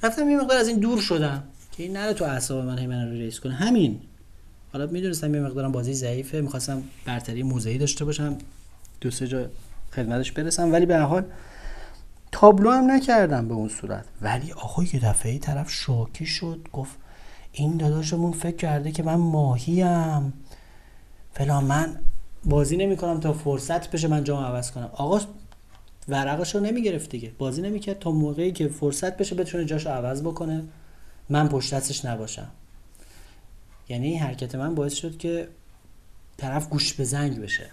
رفتم 0.03 0.29
یه 0.29 0.37
مقدار 0.37 0.57
از 0.57 0.67
این 0.67 0.79
دور 0.79 1.01
شدم 1.01 1.43
که 1.71 1.83
این 1.83 1.93
نره 1.93 2.13
تو 2.13 2.25
اعصاب 2.25 2.65
من 2.65 2.79
هی 2.79 2.87
رو 2.87 3.11
ریس 3.11 3.39
کنه. 3.39 3.53
همین. 3.53 4.01
حالا 4.73 4.87
می‌دونستم 4.87 5.35
یه 5.35 5.41
مقدارم 5.41 5.71
بازی 5.71 5.93
ضعیفه 5.93 6.41
می‌خواستم 6.41 6.83
برتری 7.05 7.43
موضعی 7.43 7.77
داشته 7.77 8.05
باشم 8.05 8.37
دو 9.01 9.11
سه 9.11 9.27
جا 9.27 9.45
خدمتش 9.95 10.31
برسم 10.31 10.71
ولی 10.71 10.85
به 10.85 10.97
حال 10.97 11.23
تابلو 12.31 12.71
هم 12.71 12.91
نکردم 12.91 13.47
به 13.47 13.53
اون 13.53 13.69
صورت. 13.69 14.05
ولی 14.21 14.51
آقا 14.51 14.83
یه 14.83 14.99
دفعه 14.99 15.37
طرف 15.37 15.71
شاکی 15.71 16.25
شد 16.25 16.67
گفت 16.73 16.95
این 17.51 17.77
داداشمون 17.77 18.31
فکر 18.31 18.55
کرده 18.55 18.91
که 18.91 19.03
من 19.03 19.15
ماهیم 19.15 20.33
فلان 21.33 21.63
من 21.63 21.95
بازی 22.45 22.77
نمی‌کنم 22.77 23.19
تا 23.19 23.33
فرصت 23.33 23.91
بشه 23.91 24.07
من 24.07 24.23
جام 24.23 24.43
عوض 24.43 24.71
کنم. 24.71 24.89
آقا 24.93 25.21
ورقش 26.07 26.55
رو 26.55 26.61
نمی‌گرفت 26.61 27.09
دیگه. 27.09 27.31
بازی 27.37 27.61
نمی‌کرد 27.61 27.99
تا 27.99 28.11
موقعی 28.11 28.51
که 28.51 28.67
فرصت 28.67 29.17
بشه 29.17 29.35
بتونه 29.35 29.65
جاش 29.65 29.87
عوض 29.87 30.21
بکنه. 30.21 30.63
من 31.29 31.47
پشت 31.47 31.73
دستش 31.73 32.05
نباشم. 32.05 32.47
یعنی 33.89 34.17
حرکت 34.17 34.55
من 34.55 34.75
باعث 34.75 34.93
شد 34.93 35.17
که 35.17 35.47
طرف 36.37 36.69
گوش 36.69 36.93
به 36.93 37.03
زنگ 37.03 37.39
بشه. 37.39 37.69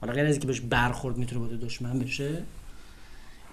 حالا 0.00 0.12
غیر 0.12 0.26
از 0.26 0.38
که 0.38 0.46
بهش 0.46 0.60
برخورد 0.60 1.16
می‌تونه 1.16 1.48
با 1.48 1.66
دشمن 1.66 1.98
بشه 1.98 2.42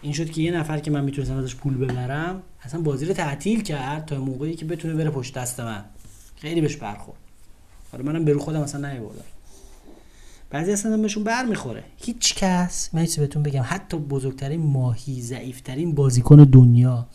این 0.02 0.14
شد 0.14 0.32
که 0.32 0.42
یه 0.42 0.52
نفر 0.52 0.80
که 0.80 0.92
من 0.92 1.04
می‌تونستم 1.04 1.38
ازش 1.38 1.56
پول 1.56 1.78
ببرم 1.78 2.44
اصلا 2.64 2.82
بازی 2.82 3.06
رو 3.06 3.14
تعطیل 3.14 3.64
کرد 3.64 4.06
تا 4.06 4.18
موقعی 4.18 4.56
که 4.56 4.66
بتونه 4.66 4.94
بره 4.94 5.10
پشت 5.10 5.34
دست 5.34 5.60
من. 5.60 5.86
خیلی 6.36 6.62
بهش 6.62 6.76
برخورد. 6.76 7.18
حالا 7.92 8.04
منم 8.04 8.26
برو 8.26 8.40
خودم 8.40 8.62
اصلا 8.62 8.92
نیوردم 8.92 9.24
بعضی 10.50 10.72
اصلا 10.72 10.98
بهشون 10.98 11.24
بر 11.24 11.46
می‌خوره 11.46 11.84
هیچ 11.98 12.36
کس 12.36 12.90
من 12.94 13.08
بهتون 13.18 13.44
بگم 13.44 13.64
حتی 13.66 13.98
بزرگترین 13.98 14.62
ماهی 14.62 15.22
ضعیفترین 15.22 15.96
بازیکن 15.96 16.44
دنیا 16.44 17.08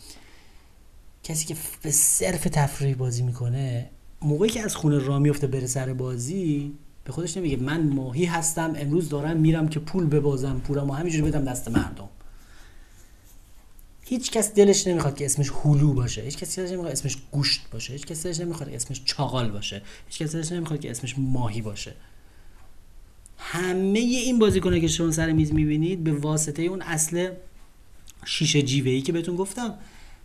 کسی 1.23 1.45
که 1.45 1.55
به 1.81 1.91
صرف 1.91 2.43
تفریح 2.43 2.95
بازی 2.95 3.23
می‌کنه 3.23 3.89
موقعی 4.21 4.49
که 4.49 4.61
از 4.61 4.75
خونه 4.75 4.97
را 4.97 5.19
میفته 5.19 5.47
بره 5.47 5.67
سر 5.67 5.93
بازی 5.93 6.73
به 7.03 7.11
خودش 7.11 7.37
نمیگه 7.37 7.57
من 7.57 7.87
ماهی 7.87 8.25
هستم 8.25 8.73
امروز 8.77 9.09
دارم 9.09 9.37
میرم 9.37 9.67
که 9.67 9.79
پول 9.79 10.05
ببازم 10.05 10.61
پولمو 10.67 10.93
همینجوری 10.93 11.31
بدم 11.31 11.45
دست 11.45 11.67
مردم. 11.67 12.09
هیچ 14.01 14.31
کس 14.31 14.53
دلش 14.53 14.87
نمی‌خواد 14.87 15.15
که 15.15 15.25
اسمش 15.25 15.51
هلو 15.63 15.93
باشه. 15.93 16.21
هیچ 16.21 16.37
کس 16.37 16.59
دلش 16.59 16.69
نمی‌خواد 16.69 16.91
اسمش 16.91 17.17
گوشت 17.31 17.61
باشه. 17.71 17.93
هیچ 17.93 18.05
کس 18.05 18.23
دلش 18.23 18.39
نمی‌خواد 18.39 18.69
اسمش 18.69 19.01
چاغال 19.05 19.51
باشه. 19.51 19.81
هیچ 20.07 20.17
کس 20.17 20.35
دلش 20.35 20.51
نمی‌خواد 20.51 20.79
که 20.79 20.91
اسمش 20.91 21.15
ماهی 21.17 21.61
باشه. 21.61 21.93
همه 23.37 23.99
این 23.99 24.39
بازیکنه 24.39 24.79
که 24.79 24.87
شما 24.87 25.11
سر 25.11 25.31
میز 25.31 25.53
می‌بینید 25.53 26.03
به 26.03 26.13
واسطه 26.13 26.63
اون 26.63 26.81
اصل 26.81 27.29
شیشه 28.25 28.61
جیوه 28.61 28.91
ای 28.91 29.01
که 29.01 29.11
بهتون 29.11 29.35
گفتم 29.35 29.73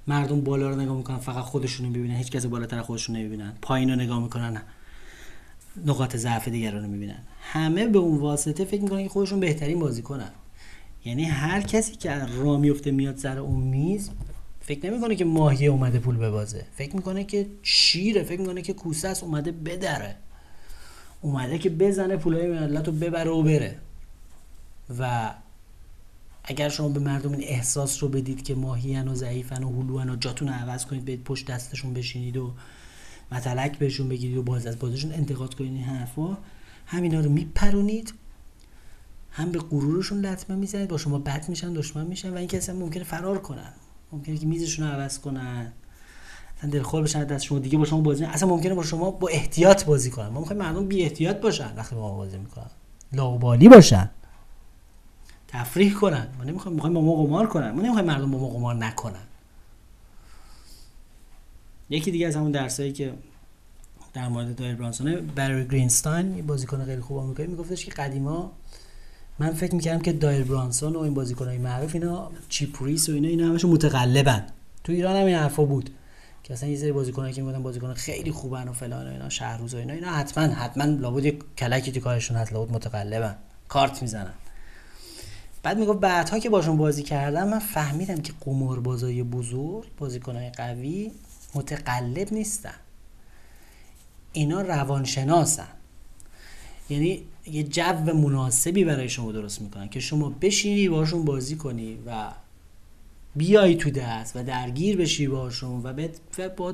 مردم 0.07 0.41
بالا 0.41 0.71
رو 0.71 0.77
نگاه 0.81 0.97
می‌کنن 0.97 1.17
فقط 1.17 1.45
خودشون 1.45 1.87
رو 1.87 1.93
می‌بینن 1.93 2.17
هیچ 2.17 2.31
کس 2.31 2.47
بالاتر 2.47 2.83
خودشون 2.83 3.17
نمی‌بینن. 3.17 3.53
پایین 3.63 3.91
رو 3.91 3.97
نگاه 3.97 4.23
می‌کنن 4.23 4.63
نقاط 5.87 6.17
ضعف 6.17 6.49
دیگران 6.49 6.83
رو 6.83 6.89
می‌بینن 6.89 7.19
همه 7.43 7.87
به 7.87 7.99
اون 7.99 8.19
واسطه 8.19 8.65
فکر 8.65 8.83
می‌کنن 8.83 9.03
که 9.03 9.09
خودشون 9.09 9.41
بهترین 9.41 9.79
بازیکنن. 9.79 10.31
یعنی 11.05 11.25
هر 11.25 11.61
کسی 11.61 11.97
که 11.97 12.13
را 12.13 12.57
میفته 12.57 12.91
میاد 12.91 13.17
سر 13.17 13.39
اون 13.39 13.61
میز 13.61 14.11
فکر 14.61 14.91
نمی‌کنه 14.91 15.17
که 15.17 15.25
ماهی 15.25 15.67
اومده 15.67 15.99
پول 15.99 16.17
ببازه. 16.17 16.67
فکر 16.77 16.97
می‌کنه 16.97 17.25
که 17.25 17.47
شیره 17.63 18.23
فکر 18.23 18.41
می‌کنه 18.41 18.63
که 18.63 18.73
کوسه 18.73 19.25
اومده 19.25 19.53
بدره. 19.53 20.17
اومده 21.21 21.59
که 21.59 21.71
بزنه 21.71 22.17
پولای 22.17 22.47
ملت 22.47 22.87
رو 22.87 22.93
ببره 22.93 23.31
و 23.31 23.43
بره. 23.43 23.79
و 24.99 25.35
اگر 26.45 26.69
شما 26.69 26.89
به 26.89 27.01
مردم 27.01 27.33
این 27.33 27.45
احساس 27.45 28.03
رو 28.03 28.09
بدید 28.09 28.45
که 28.45 28.55
ماهیان 28.55 29.09
و 29.09 29.15
ضعیفن 29.15 29.63
و 29.63 29.83
هلوان 29.83 30.11
و 30.11 30.17
جاتون 30.17 30.49
رو 30.49 30.55
عوض 30.55 30.87
کنید 30.87 31.05
برید 31.05 31.25
پشت 31.25 31.47
دستشون 31.47 31.95
بشینید 31.95 32.37
و 32.37 32.53
متلک 33.33 33.79
بهشون 33.79 34.09
بگیرید 34.09 34.37
و 34.37 34.43
باز 34.43 34.67
از 34.67 34.79
بازشون 34.79 35.13
انتقاد 35.13 35.55
کنید. 35.55 35.73
این 35.73 35.85
حرفا 35.85 36.39
همینا 36.87 37.21
رو 37.21 37.31
میپرونید 37.31 38.15
هم 39.33 39.53
به 39.53 39.59
غرورشون 39.59 40.27
لطمه 40.27 40.57
می‌زنید 40.57 40.89
با 40.89 40.99
شما 40.99 41.19
بد 41.19 41.49
میشن 41.49 41.73
دشمن 41.73 42.07
میشن 42.07 42.31
و 42.31 42.37
این 42.37 42.49
کسی 42.49 42.73
ممکنه 42.73 43.05
فرار 43.05 43.39
کنن. 43.39 43.73
ممکنه 44.13 44.37
که 44.37 44.47
میزشون 44.47 44.87
رو 44.87 44.93
عوض 44.93 45.19
کنن. 45.19 45.73
اصلا 46.61 46.71
دلخور 46.71 47.03
بشن 47.03 47.25
دست 47.25 47.45
شما. 47.45 47.59
دیگه 47.59 47.79
با 47.79 47.85
شما 47.85 48.01
بازی 48.01 48.25
اصلا 48.25 48.49
ممکنه 48.49 48.75
با 48.75 48.83
شما 48.83 49.11
با 49.11 49.29
احتیاط 49.29 49.85
بازی 49.85 50.11
کنن. 50.11 50.29
ما 50.29 50.41
می‌خوایم 50.41 50.63
مردم 50.63 50.87
بی 50.87 51.03
احتیاط 51.03 51.37
باشن 51.37 51.77
وقتی 51.77 51.95
با 51.95 52.01
ما 52.01 52.17
بازی 52.17 52.39
می‌کنن. 52.39 52.71
لاابالی 53.13 53.69
باشن. 53.69 54.11
تفریح 55.49 55.95
کنن. 55.95 56.29
ما 56.39 56.45
نمی‌خوایم 56.45 56.75
می‌خوایم 56.75 56.95
با 56.95 57.01
ما 57.01 57.25
قمار 57.25 57.47
کنن. 57.47 57.71
ما 57.71 57.83
نمی‌خوایم 57.83 58.07
مردم 58.07 58.31
با 58.31 58.39
ما 58.39 58.49
قمار 58.49 58.75
نکنن. 58.75 59.27
یکی 61.91 62.11
دیگه 62.11 62.27
از 62.27 62.37
همون 62.37 62.51
درسایی 62.51 62.93
که 62.93 63.15
در 64.13 64.29
مورد 64.29 64.57
Doyle 64.57 64.75
Brunson 64.75 65.27
Barry 65.35 65.69
Greenstein 65.69 66.47
بازیکن 66.47 66.85
خیلی 66.85 67.01
خوب 67.01 67.19
آمریکایی 67.19 67.49
میگفتش 67.49 67.85
که 67.85 67.93
قدیما 67.93 68.53
من 69.39 69.53
فکر 69.53 69.75
می‌کردم 69.75 70.03
که 70.03 70.13
Doyle 70.13 70.45
Brunson 70.45 70.97
و 70.97 70.99
این 70.99 71.15
بازیکنای 71.15 71.59
معروف 71.59 71.95
اینا 71.95 72.31
Chip 72.49 72.76
Reese 72.76 73.09
و 73.09 73.13
اینا 73.13 73.29
اینا 73.29 73.47
همشون 73.47 73.71
متقلبن. 73.71 74.47
تو 74.85 74.93
ایران 74.93 75.17
هم 75.17 75.27
این 75.27 75.37
حرفا 75.37 75.65
بود. 75.65 75.91
که 76.43 76.53
اصلا 76.53 76.69
یه 76.69 76.77
سری 76.77 76.93
بازیکنایی 76.93 77.35
که 77.35 77.43
می‌گفتن 77.43 77.63
بازیکن 77.63 77.95
خیلی 77.95 78.33
خوبن 78.33 78.69
و 78.69 78.73
فلان 78.73 79.09
و 79.09 79.11
اینا 79.11 79.29
شهروز 79.29 79.75
و 79.75 79.79
اینا 79.79 79.95
اینا 79.95 80.11
حتما 80.11 80.45
حتما 80.45 80.85
لابد 80.85 81.27
کلکی 81.59 81.93
تو 81.93 82.01
کارشون 82.01 82.37
هست 82.37 82.53
لابد 82.53 82.73
متقلبن. 82.73 83.37
کارت 83.69 84.03
می‌زنن. 84.03 84.35
بعد 85.63 85.79
می‌گفت 85.79 86.01
بعدها 86.01 86.39
که 86.39 86.51
باشون 86.51 86.77
بازی 86.77 87.03
کردم 87.03 87.49
من 87.49 87.59
فهمیدم 87.59 88.17
که 88.17 88.33
قماربازای 88.41 89.23
بزرگ 89.23 89.87
بازیکنهای 89.99 90.51
قوی 90.51 91.11
متقلب 91.55 92.33
نیستن. 92.33 92.75
اینا 94.33 94.63
روانشناسن. 94.63 95.69
یعنی 96.91 97.23
یه 97.47 97.63
جو 97.63 98.15
مناسبی 98.15 98.85
برای 98.85 99.09
شما 99.09 99.33
درست 99.33 99.61
می‌کنن 99.61 99.89
که 99.89 100.01
شما 100.01 100.29
بشینی 100.41 100.89
باشون 100.89 101.25
بازی 101.25 101.57
کنی 101.57 101.99
و 102.07 102.29
بیای 103.37 103.75
تو 103.75 103.91
دست 103.91 104.37
و 104.37 104.43
درگیر 104.43 104.97
بشی 104.97 105.29
باشون 105.29 105.83
و 105.83 105.93
بعد 105.93 106.21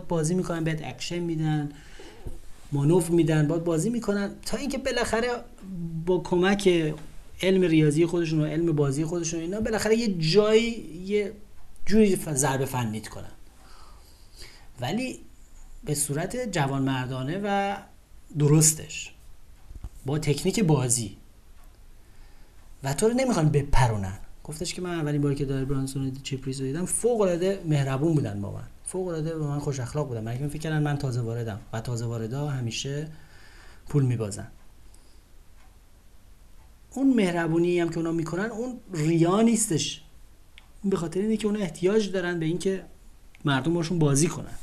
بازی 0.09 0.35
می‌کنن 0.35 0.65
بهت 0.65 0.83
اکشن 0.85 1.19
میدن 1.19 1.73
مانوف 2.73 3.11
میدن 3.11 3.49
باید 3.49 3.65
بازی 3.65 3.91
می‌کنن. 3.91 4.31
تا 4.47 4.57
اینکه 4.57 4.79
بالاخره 4.79 5.29
با 6.07 6.19
کمک 6.19 6.95
علم 7.43 7.63
ریاضی 7.63 8.07
خودشون 8.07 8.41
و 8.41 8.45
علم 8.45 8.73
بازی 8.73 9.05
خودشون 9.05 9.41
اینا 9.41 9.61
بالاخره 9.61 9.97
یه 9.97 10.15
جایی 10.19 10.71
یه 11.07 11.33
جوری 11.87 12.17
ضربه 12.17 12.65
فنیت 12.65 13.09
کنن. 13.09 13.33
ولی 14.81 15.21
به 15.85 15.95
صورت 15.95 16.53
جوانمردانه 16.53 17.41
و 17.45 17.77
درستش 18.39 19.13
با 20.07 20.19
تکنیک 20.19 20.61
بازی. 20.61 21.17
و 22.85 22.95
تو 22.95 23.09
رو 23.09 23.15
نمی‌خوان 23.15 23.49
بپرونن. 23.49 24.19
گفتش 24.47 24.75
که 24.75 24.83
من 24.83 24.95
اولین 24.95 25.23
باری 25.23 25.35
که 25.35 25.45
Doyle 25.45 25.65
Brunson 25.65 26.13
Chip 26.23 26.40
Reese 26.40 26.61
رو 26.61 26.67
دیدم 26.67 26.85
فوق 26.85 27.21
العاده 27.21 27.63
مهربون 27.65 28.15
بودن 28.15 28.41
با 28.41 28.53
من. 28.53 28.63
فوق 28.85 29.09
العاده 29.09 29.39
با 29.39 29.47
من 29.47 29.59
خوش 29.59 29.81
اخلاق 29.81 30.09
بودن. 30.09 30.25
من 30.25 30.49
فکر 30.49 30.59
کردن 30.59 30.83
من 30.83 30.99
تازه 30.99 31.21
واردم 31.21 31.61
و 31.73 31.81
تازه 31.81 32.05
واردا 32.05 32.49
همیشه 32.49 33.09
پول 33.89 34.05
میبازن. 34.05 34.47
اون 36.95 37.15
مهربونی 37.15 37.81
هم 37.81 37.89
که 37.89 37.97
اونا 37.97 38.13
می‌کنن 38.13 38.45
اون 38.45 38.79
ریا 38.93 39.43
نیستش. 39.43 40.03
اون 40.83 40.91
به 40.91 40.97
خاطر 40.97 41.21
اینه 41.21 41.37
که 41.37 41.47
اونا 41.47 41.59
احتیاج 41.59 42.11
دارن 42.11 42.39
به 42.39 42.47
اینکه 42.47 42.85
مردم 43.45 43.75
باشون 43.75 43.99
بازی 43.99 44.29
کنن. 44.29 44.55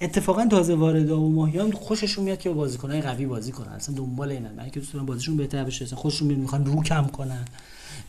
اتفاقا 0.00 0.46
تازه 0.46 0.74
وارد 0.74 1.10
و 1.10 1.30
ماهیان 1.30 1.72
خوششون 1.72 2.24
میاد 2.24 2.38
که 2.38 2.48
با 2.48 2.54
بازیکنای 2.54 3.00
قوی 3.00 3.26
بازی 3.26 3.52
کنن. 3.52 3.72
اصلا 3.72 3.94
دنبال 3.94 4.30
اینن. 4.30 4.54
من 4.54 4.70
که 4.70 4.80
دوست 4.80 4.96
بازیشون 4.96 5.36
بهتر 5.36 5.64
بشه. 5.64 5.86
خوششون 5.86 6.28
میاد 6.28 6.40
می‌خوان 6.40 6.66
رو 6.66 6.82
کم 6.82 7.06
کنن. 7.06 7.44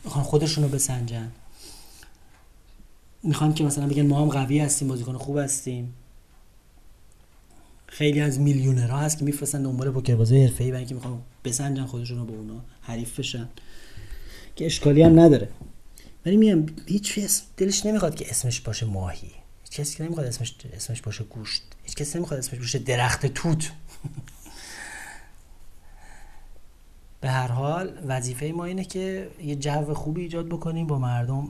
می‌خوان 0.04 0.24
خودشون 0.24 0.64
رو 0.64 0.70
بسنجن. 0.70 1.32
می‌خوان 3.22 3.54
که 3.54 3.64
مثلا 3.64 3.86
بگن 3.86 4.06
ما 4.06 4.22
هم 4.22 4.28
قوی 4.28 4.58
هستیم 4.58 4.88
بازیکن 4.88 5.16
خوب 5.16 5.38
هستیم. 5.38 5.94
خیلی 7.86 8.20
از 8.20 8.40
میلیونرها 8.40 8.98
هست 8.98 9.18
که 9.18 9.24
میفرستن 9.24 9.62
دنبال 9.62 9.90
پوکربازی 9.90 10.42
حرفه‌ای 10.42 10.70
برای 10.70 10.80
اینکه 10.80 10.94
می‌خوان 10.94 11.22
بسنجن 11.44 11.86
خودشون 11.86 12.18
رو 12.18 12.24
با 12.24 12.34
اونا 12.34 12.60
حریف 12.82 13.18
بشن. 13.18 13.48
که 14.56 14.66
اشکالی 14.66 15.02
هم 15.02 15.20
نداره. 15.20 15.48
ولی 16.26 16.36
میگم 16.36 16.66
هیچ 16.86 17.18
دلش 17.56 17.86
نمی‌خواد 17.86 18.14
که 18.14 18.30
اسمش 18.30 18.60
باشه 18.60 18.86
ماهی. 18.86 19.30
هیچ 19.64 19.80
کسی 19.80 20.02
نمی‌خواد 20.02 20.26
اسمش 20.26 20.54
اسمش 20.72 21.02
باشه 21.02 21.24
گوشت. 21.24 21.62
هیچ 21.84 21.96
کسی 21.96 22.18
نمی‌خواد 22.18 22.38
اسمش 22.38 22.58
باشه 22.58 22.78
درخت 22.78 23.26
توت. 23.26 23.70
به 27.20 27.30
هر 27.30 27.52
حال 27.52 28.00
وظیفه 28.06 28.46
ما 28.46 28.64
اینه 28.64 28.84
که 28.84 29.30
یه 29.42 29.56
جو 29.56 29.94
خوبی 29.94 30.22
ایجاد 30.22 30.46
بکنیم 30.46 30.86
با 30.86 30.98
مردم 30.98 31.48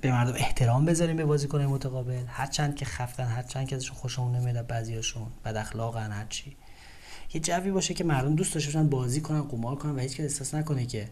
به 0.00 0.10
مردم 0.12 0.34
احترام 0.36 0.84
بذاریم 0.84 1.16
به 1.16 1.24
بازیکن 1.24 1.62
متقابل. 1.62 2.24
هر 2.26 2.46
چند 2.46 2.76
که 2.76 2.84
خفتن 2.84 3.24
هر 3.24 3.42
چند 3.42 3.68
که 3.68 3.76
ازشون 3.76 3.96
خوشمون 3.96 4.36
نمیاد 4.36 4.66
بعضیاشون 4.66 5.26
بد 5.44 5.56
اخلاقن 5.56 6.12
هر 6.12 6.26
چی. 6.28 6.56
یه 7.34 7.40
جوی 7.40 7.70
باشه 7.70 7.94
که 7.94 8.04
مردم 8.04 8.34
دوست 8.34 8.54
داشته 8.54 8.68
باشن 8.68 8.88
بازی 8.88 9.20
کنن 9.20 9.42
قمار 9.42 9.76
کنن 9.76 9.96
و 9.96 9.98
هیچ 9.98 10.16
کس 10.16 10.20
احساس 10.20 10.54
نکنه 10.54 10.86
که 10.86 11.08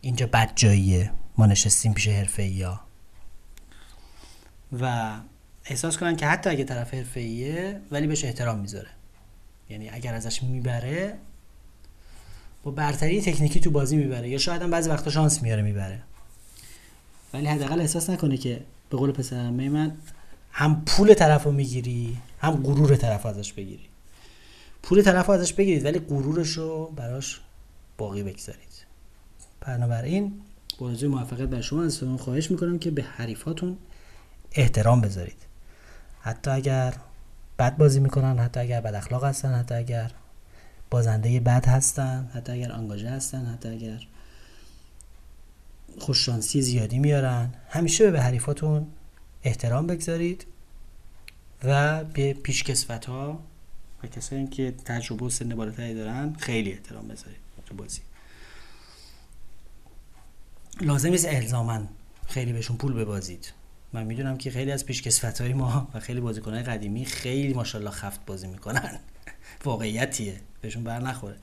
اینجا 0.00 0.26
بد 0.26 0.52
جاییه. 0.56 1.12
ما 1.38 1.46
نشستیم 1.46 1.92
پیش 1.92 2.08
حرفه 2.08 2.44
یا. 2.44 2.80
و 4.80 5.14
احساس 5.64 5.98
کنن 5.98 6.16
که 6.16 6.26
حتی 6.26 6.50
اگه 6.50 6.64
طرف 6.64 6.94
حرفه‌ایه 6.94 7.80
ولی 7.90 8.06
بهش 8.06 8.24
احترام 8.24 8.58
می‌ذاره. 8.58 8.90
یعنی 9.68 9.90
اگر 9.90 10.14
ازش 10.14 10.42
می‌بره 10.42 11.18
با 12.62 12.70
برتری 12.70 13.20
تکنیکی 13.20 13.60
تو 13.60 13.70
بازی 13.70 13.96
می‌بره 13.96 14.28
یا 14.28 14.38
شاید 14.38 14.62
هم 14.62 14.70
بعضی 14.70 14.90
وقتا 14.90 15.10
شانس 15.10 15.42
میاره 15.42 15.62
می‌بره. 15.62 16.02
ولی 17.34 17.46
حداقل 17.46 17.80
احساس 17.80 18.10
نکنه 18.10 18.36
که 18.36 18.60
به 18.90 18.96
قول 18.96 19.12
پسر 19.12 19.50
من 19.50 19.92
هم 20.52 20.82
پول 20.86 21.14
طرف 21.14 21.44
رو 21.44 21.52
می‌گیری 21.52 22.16
هم 22.40 22.62
غرور 22.62 22.96
طرف 22.96 23.26
ازش 23.26 23.52
بگیری. 23.52 23.88
پول 24.82 25.02
طرف 25.02 25.30
ازش 25.30 25.52
بگیرید 25.52 25.84
ولی 25.84 25.98
غرورش 25.98 26.48
رو 26.48 26.92
براش 26.96 27.40
باقی 27.98 28.22
بگذارید. 28.22 28.86
بنابراین 29.60 30.32
با 30.78 30.92
موفقیت 31.02 31.48
بر 31.48 31.60
شما 31.60 31.82
از 31.82 32.02
خواهش 32.18 32.50
می‌کنم 32.50 32.78
که 32.78 32.90
به 32.90 33.02
حریفاتون 33.02 33.76
احترام 34.52 35.00
بذارید. 35.00 35.38
حتی 36.20 36.50
اگر 36.50 36.94
بد 37.58 37.76
بازی 37.76 38.00
می‌کنن 38.00 38.38
حتی 38.38 38.60
اگر 38.60 38.80
بد 38.80 38.94
اخلاق 38.94 39.24
هستن 39.24 39.54
حتی 39.54 39.74
اگر 39.74 40.10
بازنده 40.92 41.40
بد 41.40 41.66
هستن 41.66 42.30
حتی 42.34 42.52
اگر 42.52 42.72
آنگاژه 42.72 43.10
هستن 43.10 43.46
حتی 43.46 43.68
اگر 43.68 44.06
خوششانسی 45.98 46.62
زیادی 46.62 46.98
میارن. 46.98 47.54
همیشه 47.68 48.10
به 48.10 48.20
حریفاتون 48.20 48.86
احترام 49.44 49.86
بگذارید 49.86 50.46
و 51.64 52.04
به 52.04 52.32
پیشکسوت 52.32 53.04
ها 53.04 53.40
و 54.02 54.06
کسایی 54.06 54.46
که 54.46 54.74
تجربه 54.84 55.24
و 55.24 55.30
سن 55.30 55.48
بالاتری 55.48 55.94
دارن 55.94 56.36
خیلی 56.38 56.72
احترام 56.72 57.08
بذارید 57.08 57.40
تو 57.66 57.74
بازی. 57.74 58.00
لازم 60.80 61.08
نیست 61.08 61.26
الزامن 61.28 61.88
خیلی 62.26 62.52
بهشون 62.52 62.76
پول 62.76 62.92
ببازید. 62.92 63.52
من 63.92 64.04
می‌دونم 64.04 64.38
که 64.38 64.50
خیلی 64.50 64.72
از 64.72 64.86
پیشکسوت 64.86 65.40
های 65.40 65.52
ما 65.52 65.88
و 65.94 66.00
خیلی 66.00 66.20
بازیکنهای 66.20 66.62
قدیمی 66.62 67.04
خیلی 67.04 67.54
ماشاءالله 67.54 67.90
خفت 67.90 68.26
بازی 68.26 68.46
می‌کنن. 68.46 69.00
واقعیتیه. 69.64 70.40
بهشون 70.60 70.84
بر 70.84 71.00
نخوره. 71.00 71.36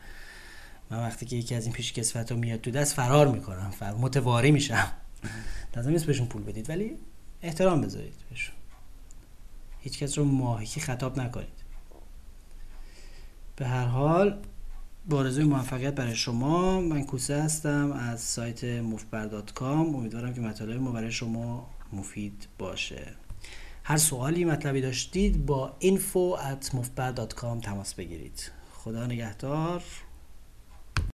من 0.89 0.97
وقتی 0.97 1.25
که 1.25 1.35
یکی 1.35 1.55
از 1.55 1.63
این 1.63 1.73
پیشکسوت 1.73 2.31
ها 2.31 2.37
میاد 2.37 2.61
تو 2.61 2.71
دست 2.71 2.93
فرار 2.93 3.27
می‌کنم. 3.27 3.71
فر... 3.79 3.93
متواری 3.93 4.51
میشم. 4.51 4.91
لازم 5.75 5.89
نیست 5.89 6.05
بهشون 6.05 6.27
پول 6.27 6.43
بدید 6.43 6.69
ولی 6.69 6.97
احترام 7.41 7.81
بذارید 7.81 8.13
بهشون. 8.29 8.55
هیچ 9.81 9.99
کس 9.99 10.17
رو 10.17 10.25
ماهیکی 10.25 10.79
خطاب 10.79 11.19
نکنید. 11.19 11.59
به 13.55 13.67
هر 13.67 13.85
حال 13.85 14.41
با 15.09 15.23
موفقیت 15.23 15.95
برای 15.95 16.15
شما 16.15 16.81
من 16.81 17.03
کوسه 17.03 17.43
هستم 17.43 17.91
از 17.91 18.21
سایت 18.21 18.63
موفبر.com 18.63 19.61
امیدوارم 19.61 20.33
که 20.33 20.41
مطالب 20.41 20.81
ما 20.81 20.91
برای 20.91 21.11
شما 21.11 21.69
مفید 21.93 22.47
باشه. 22.57 23.07
هر 23.89 23.97
سوالی 23.97 24.45
مطلبی 24.45 24.81
داشتید 24.81 25.45
با 25.45 25.73
info 25.81 26.39
at 26.39 26.69
تماس 27.61 27.93
بگیرید. 27.93 28.51
خدا 28.73 29.05
نگهدار. 29.05 29.83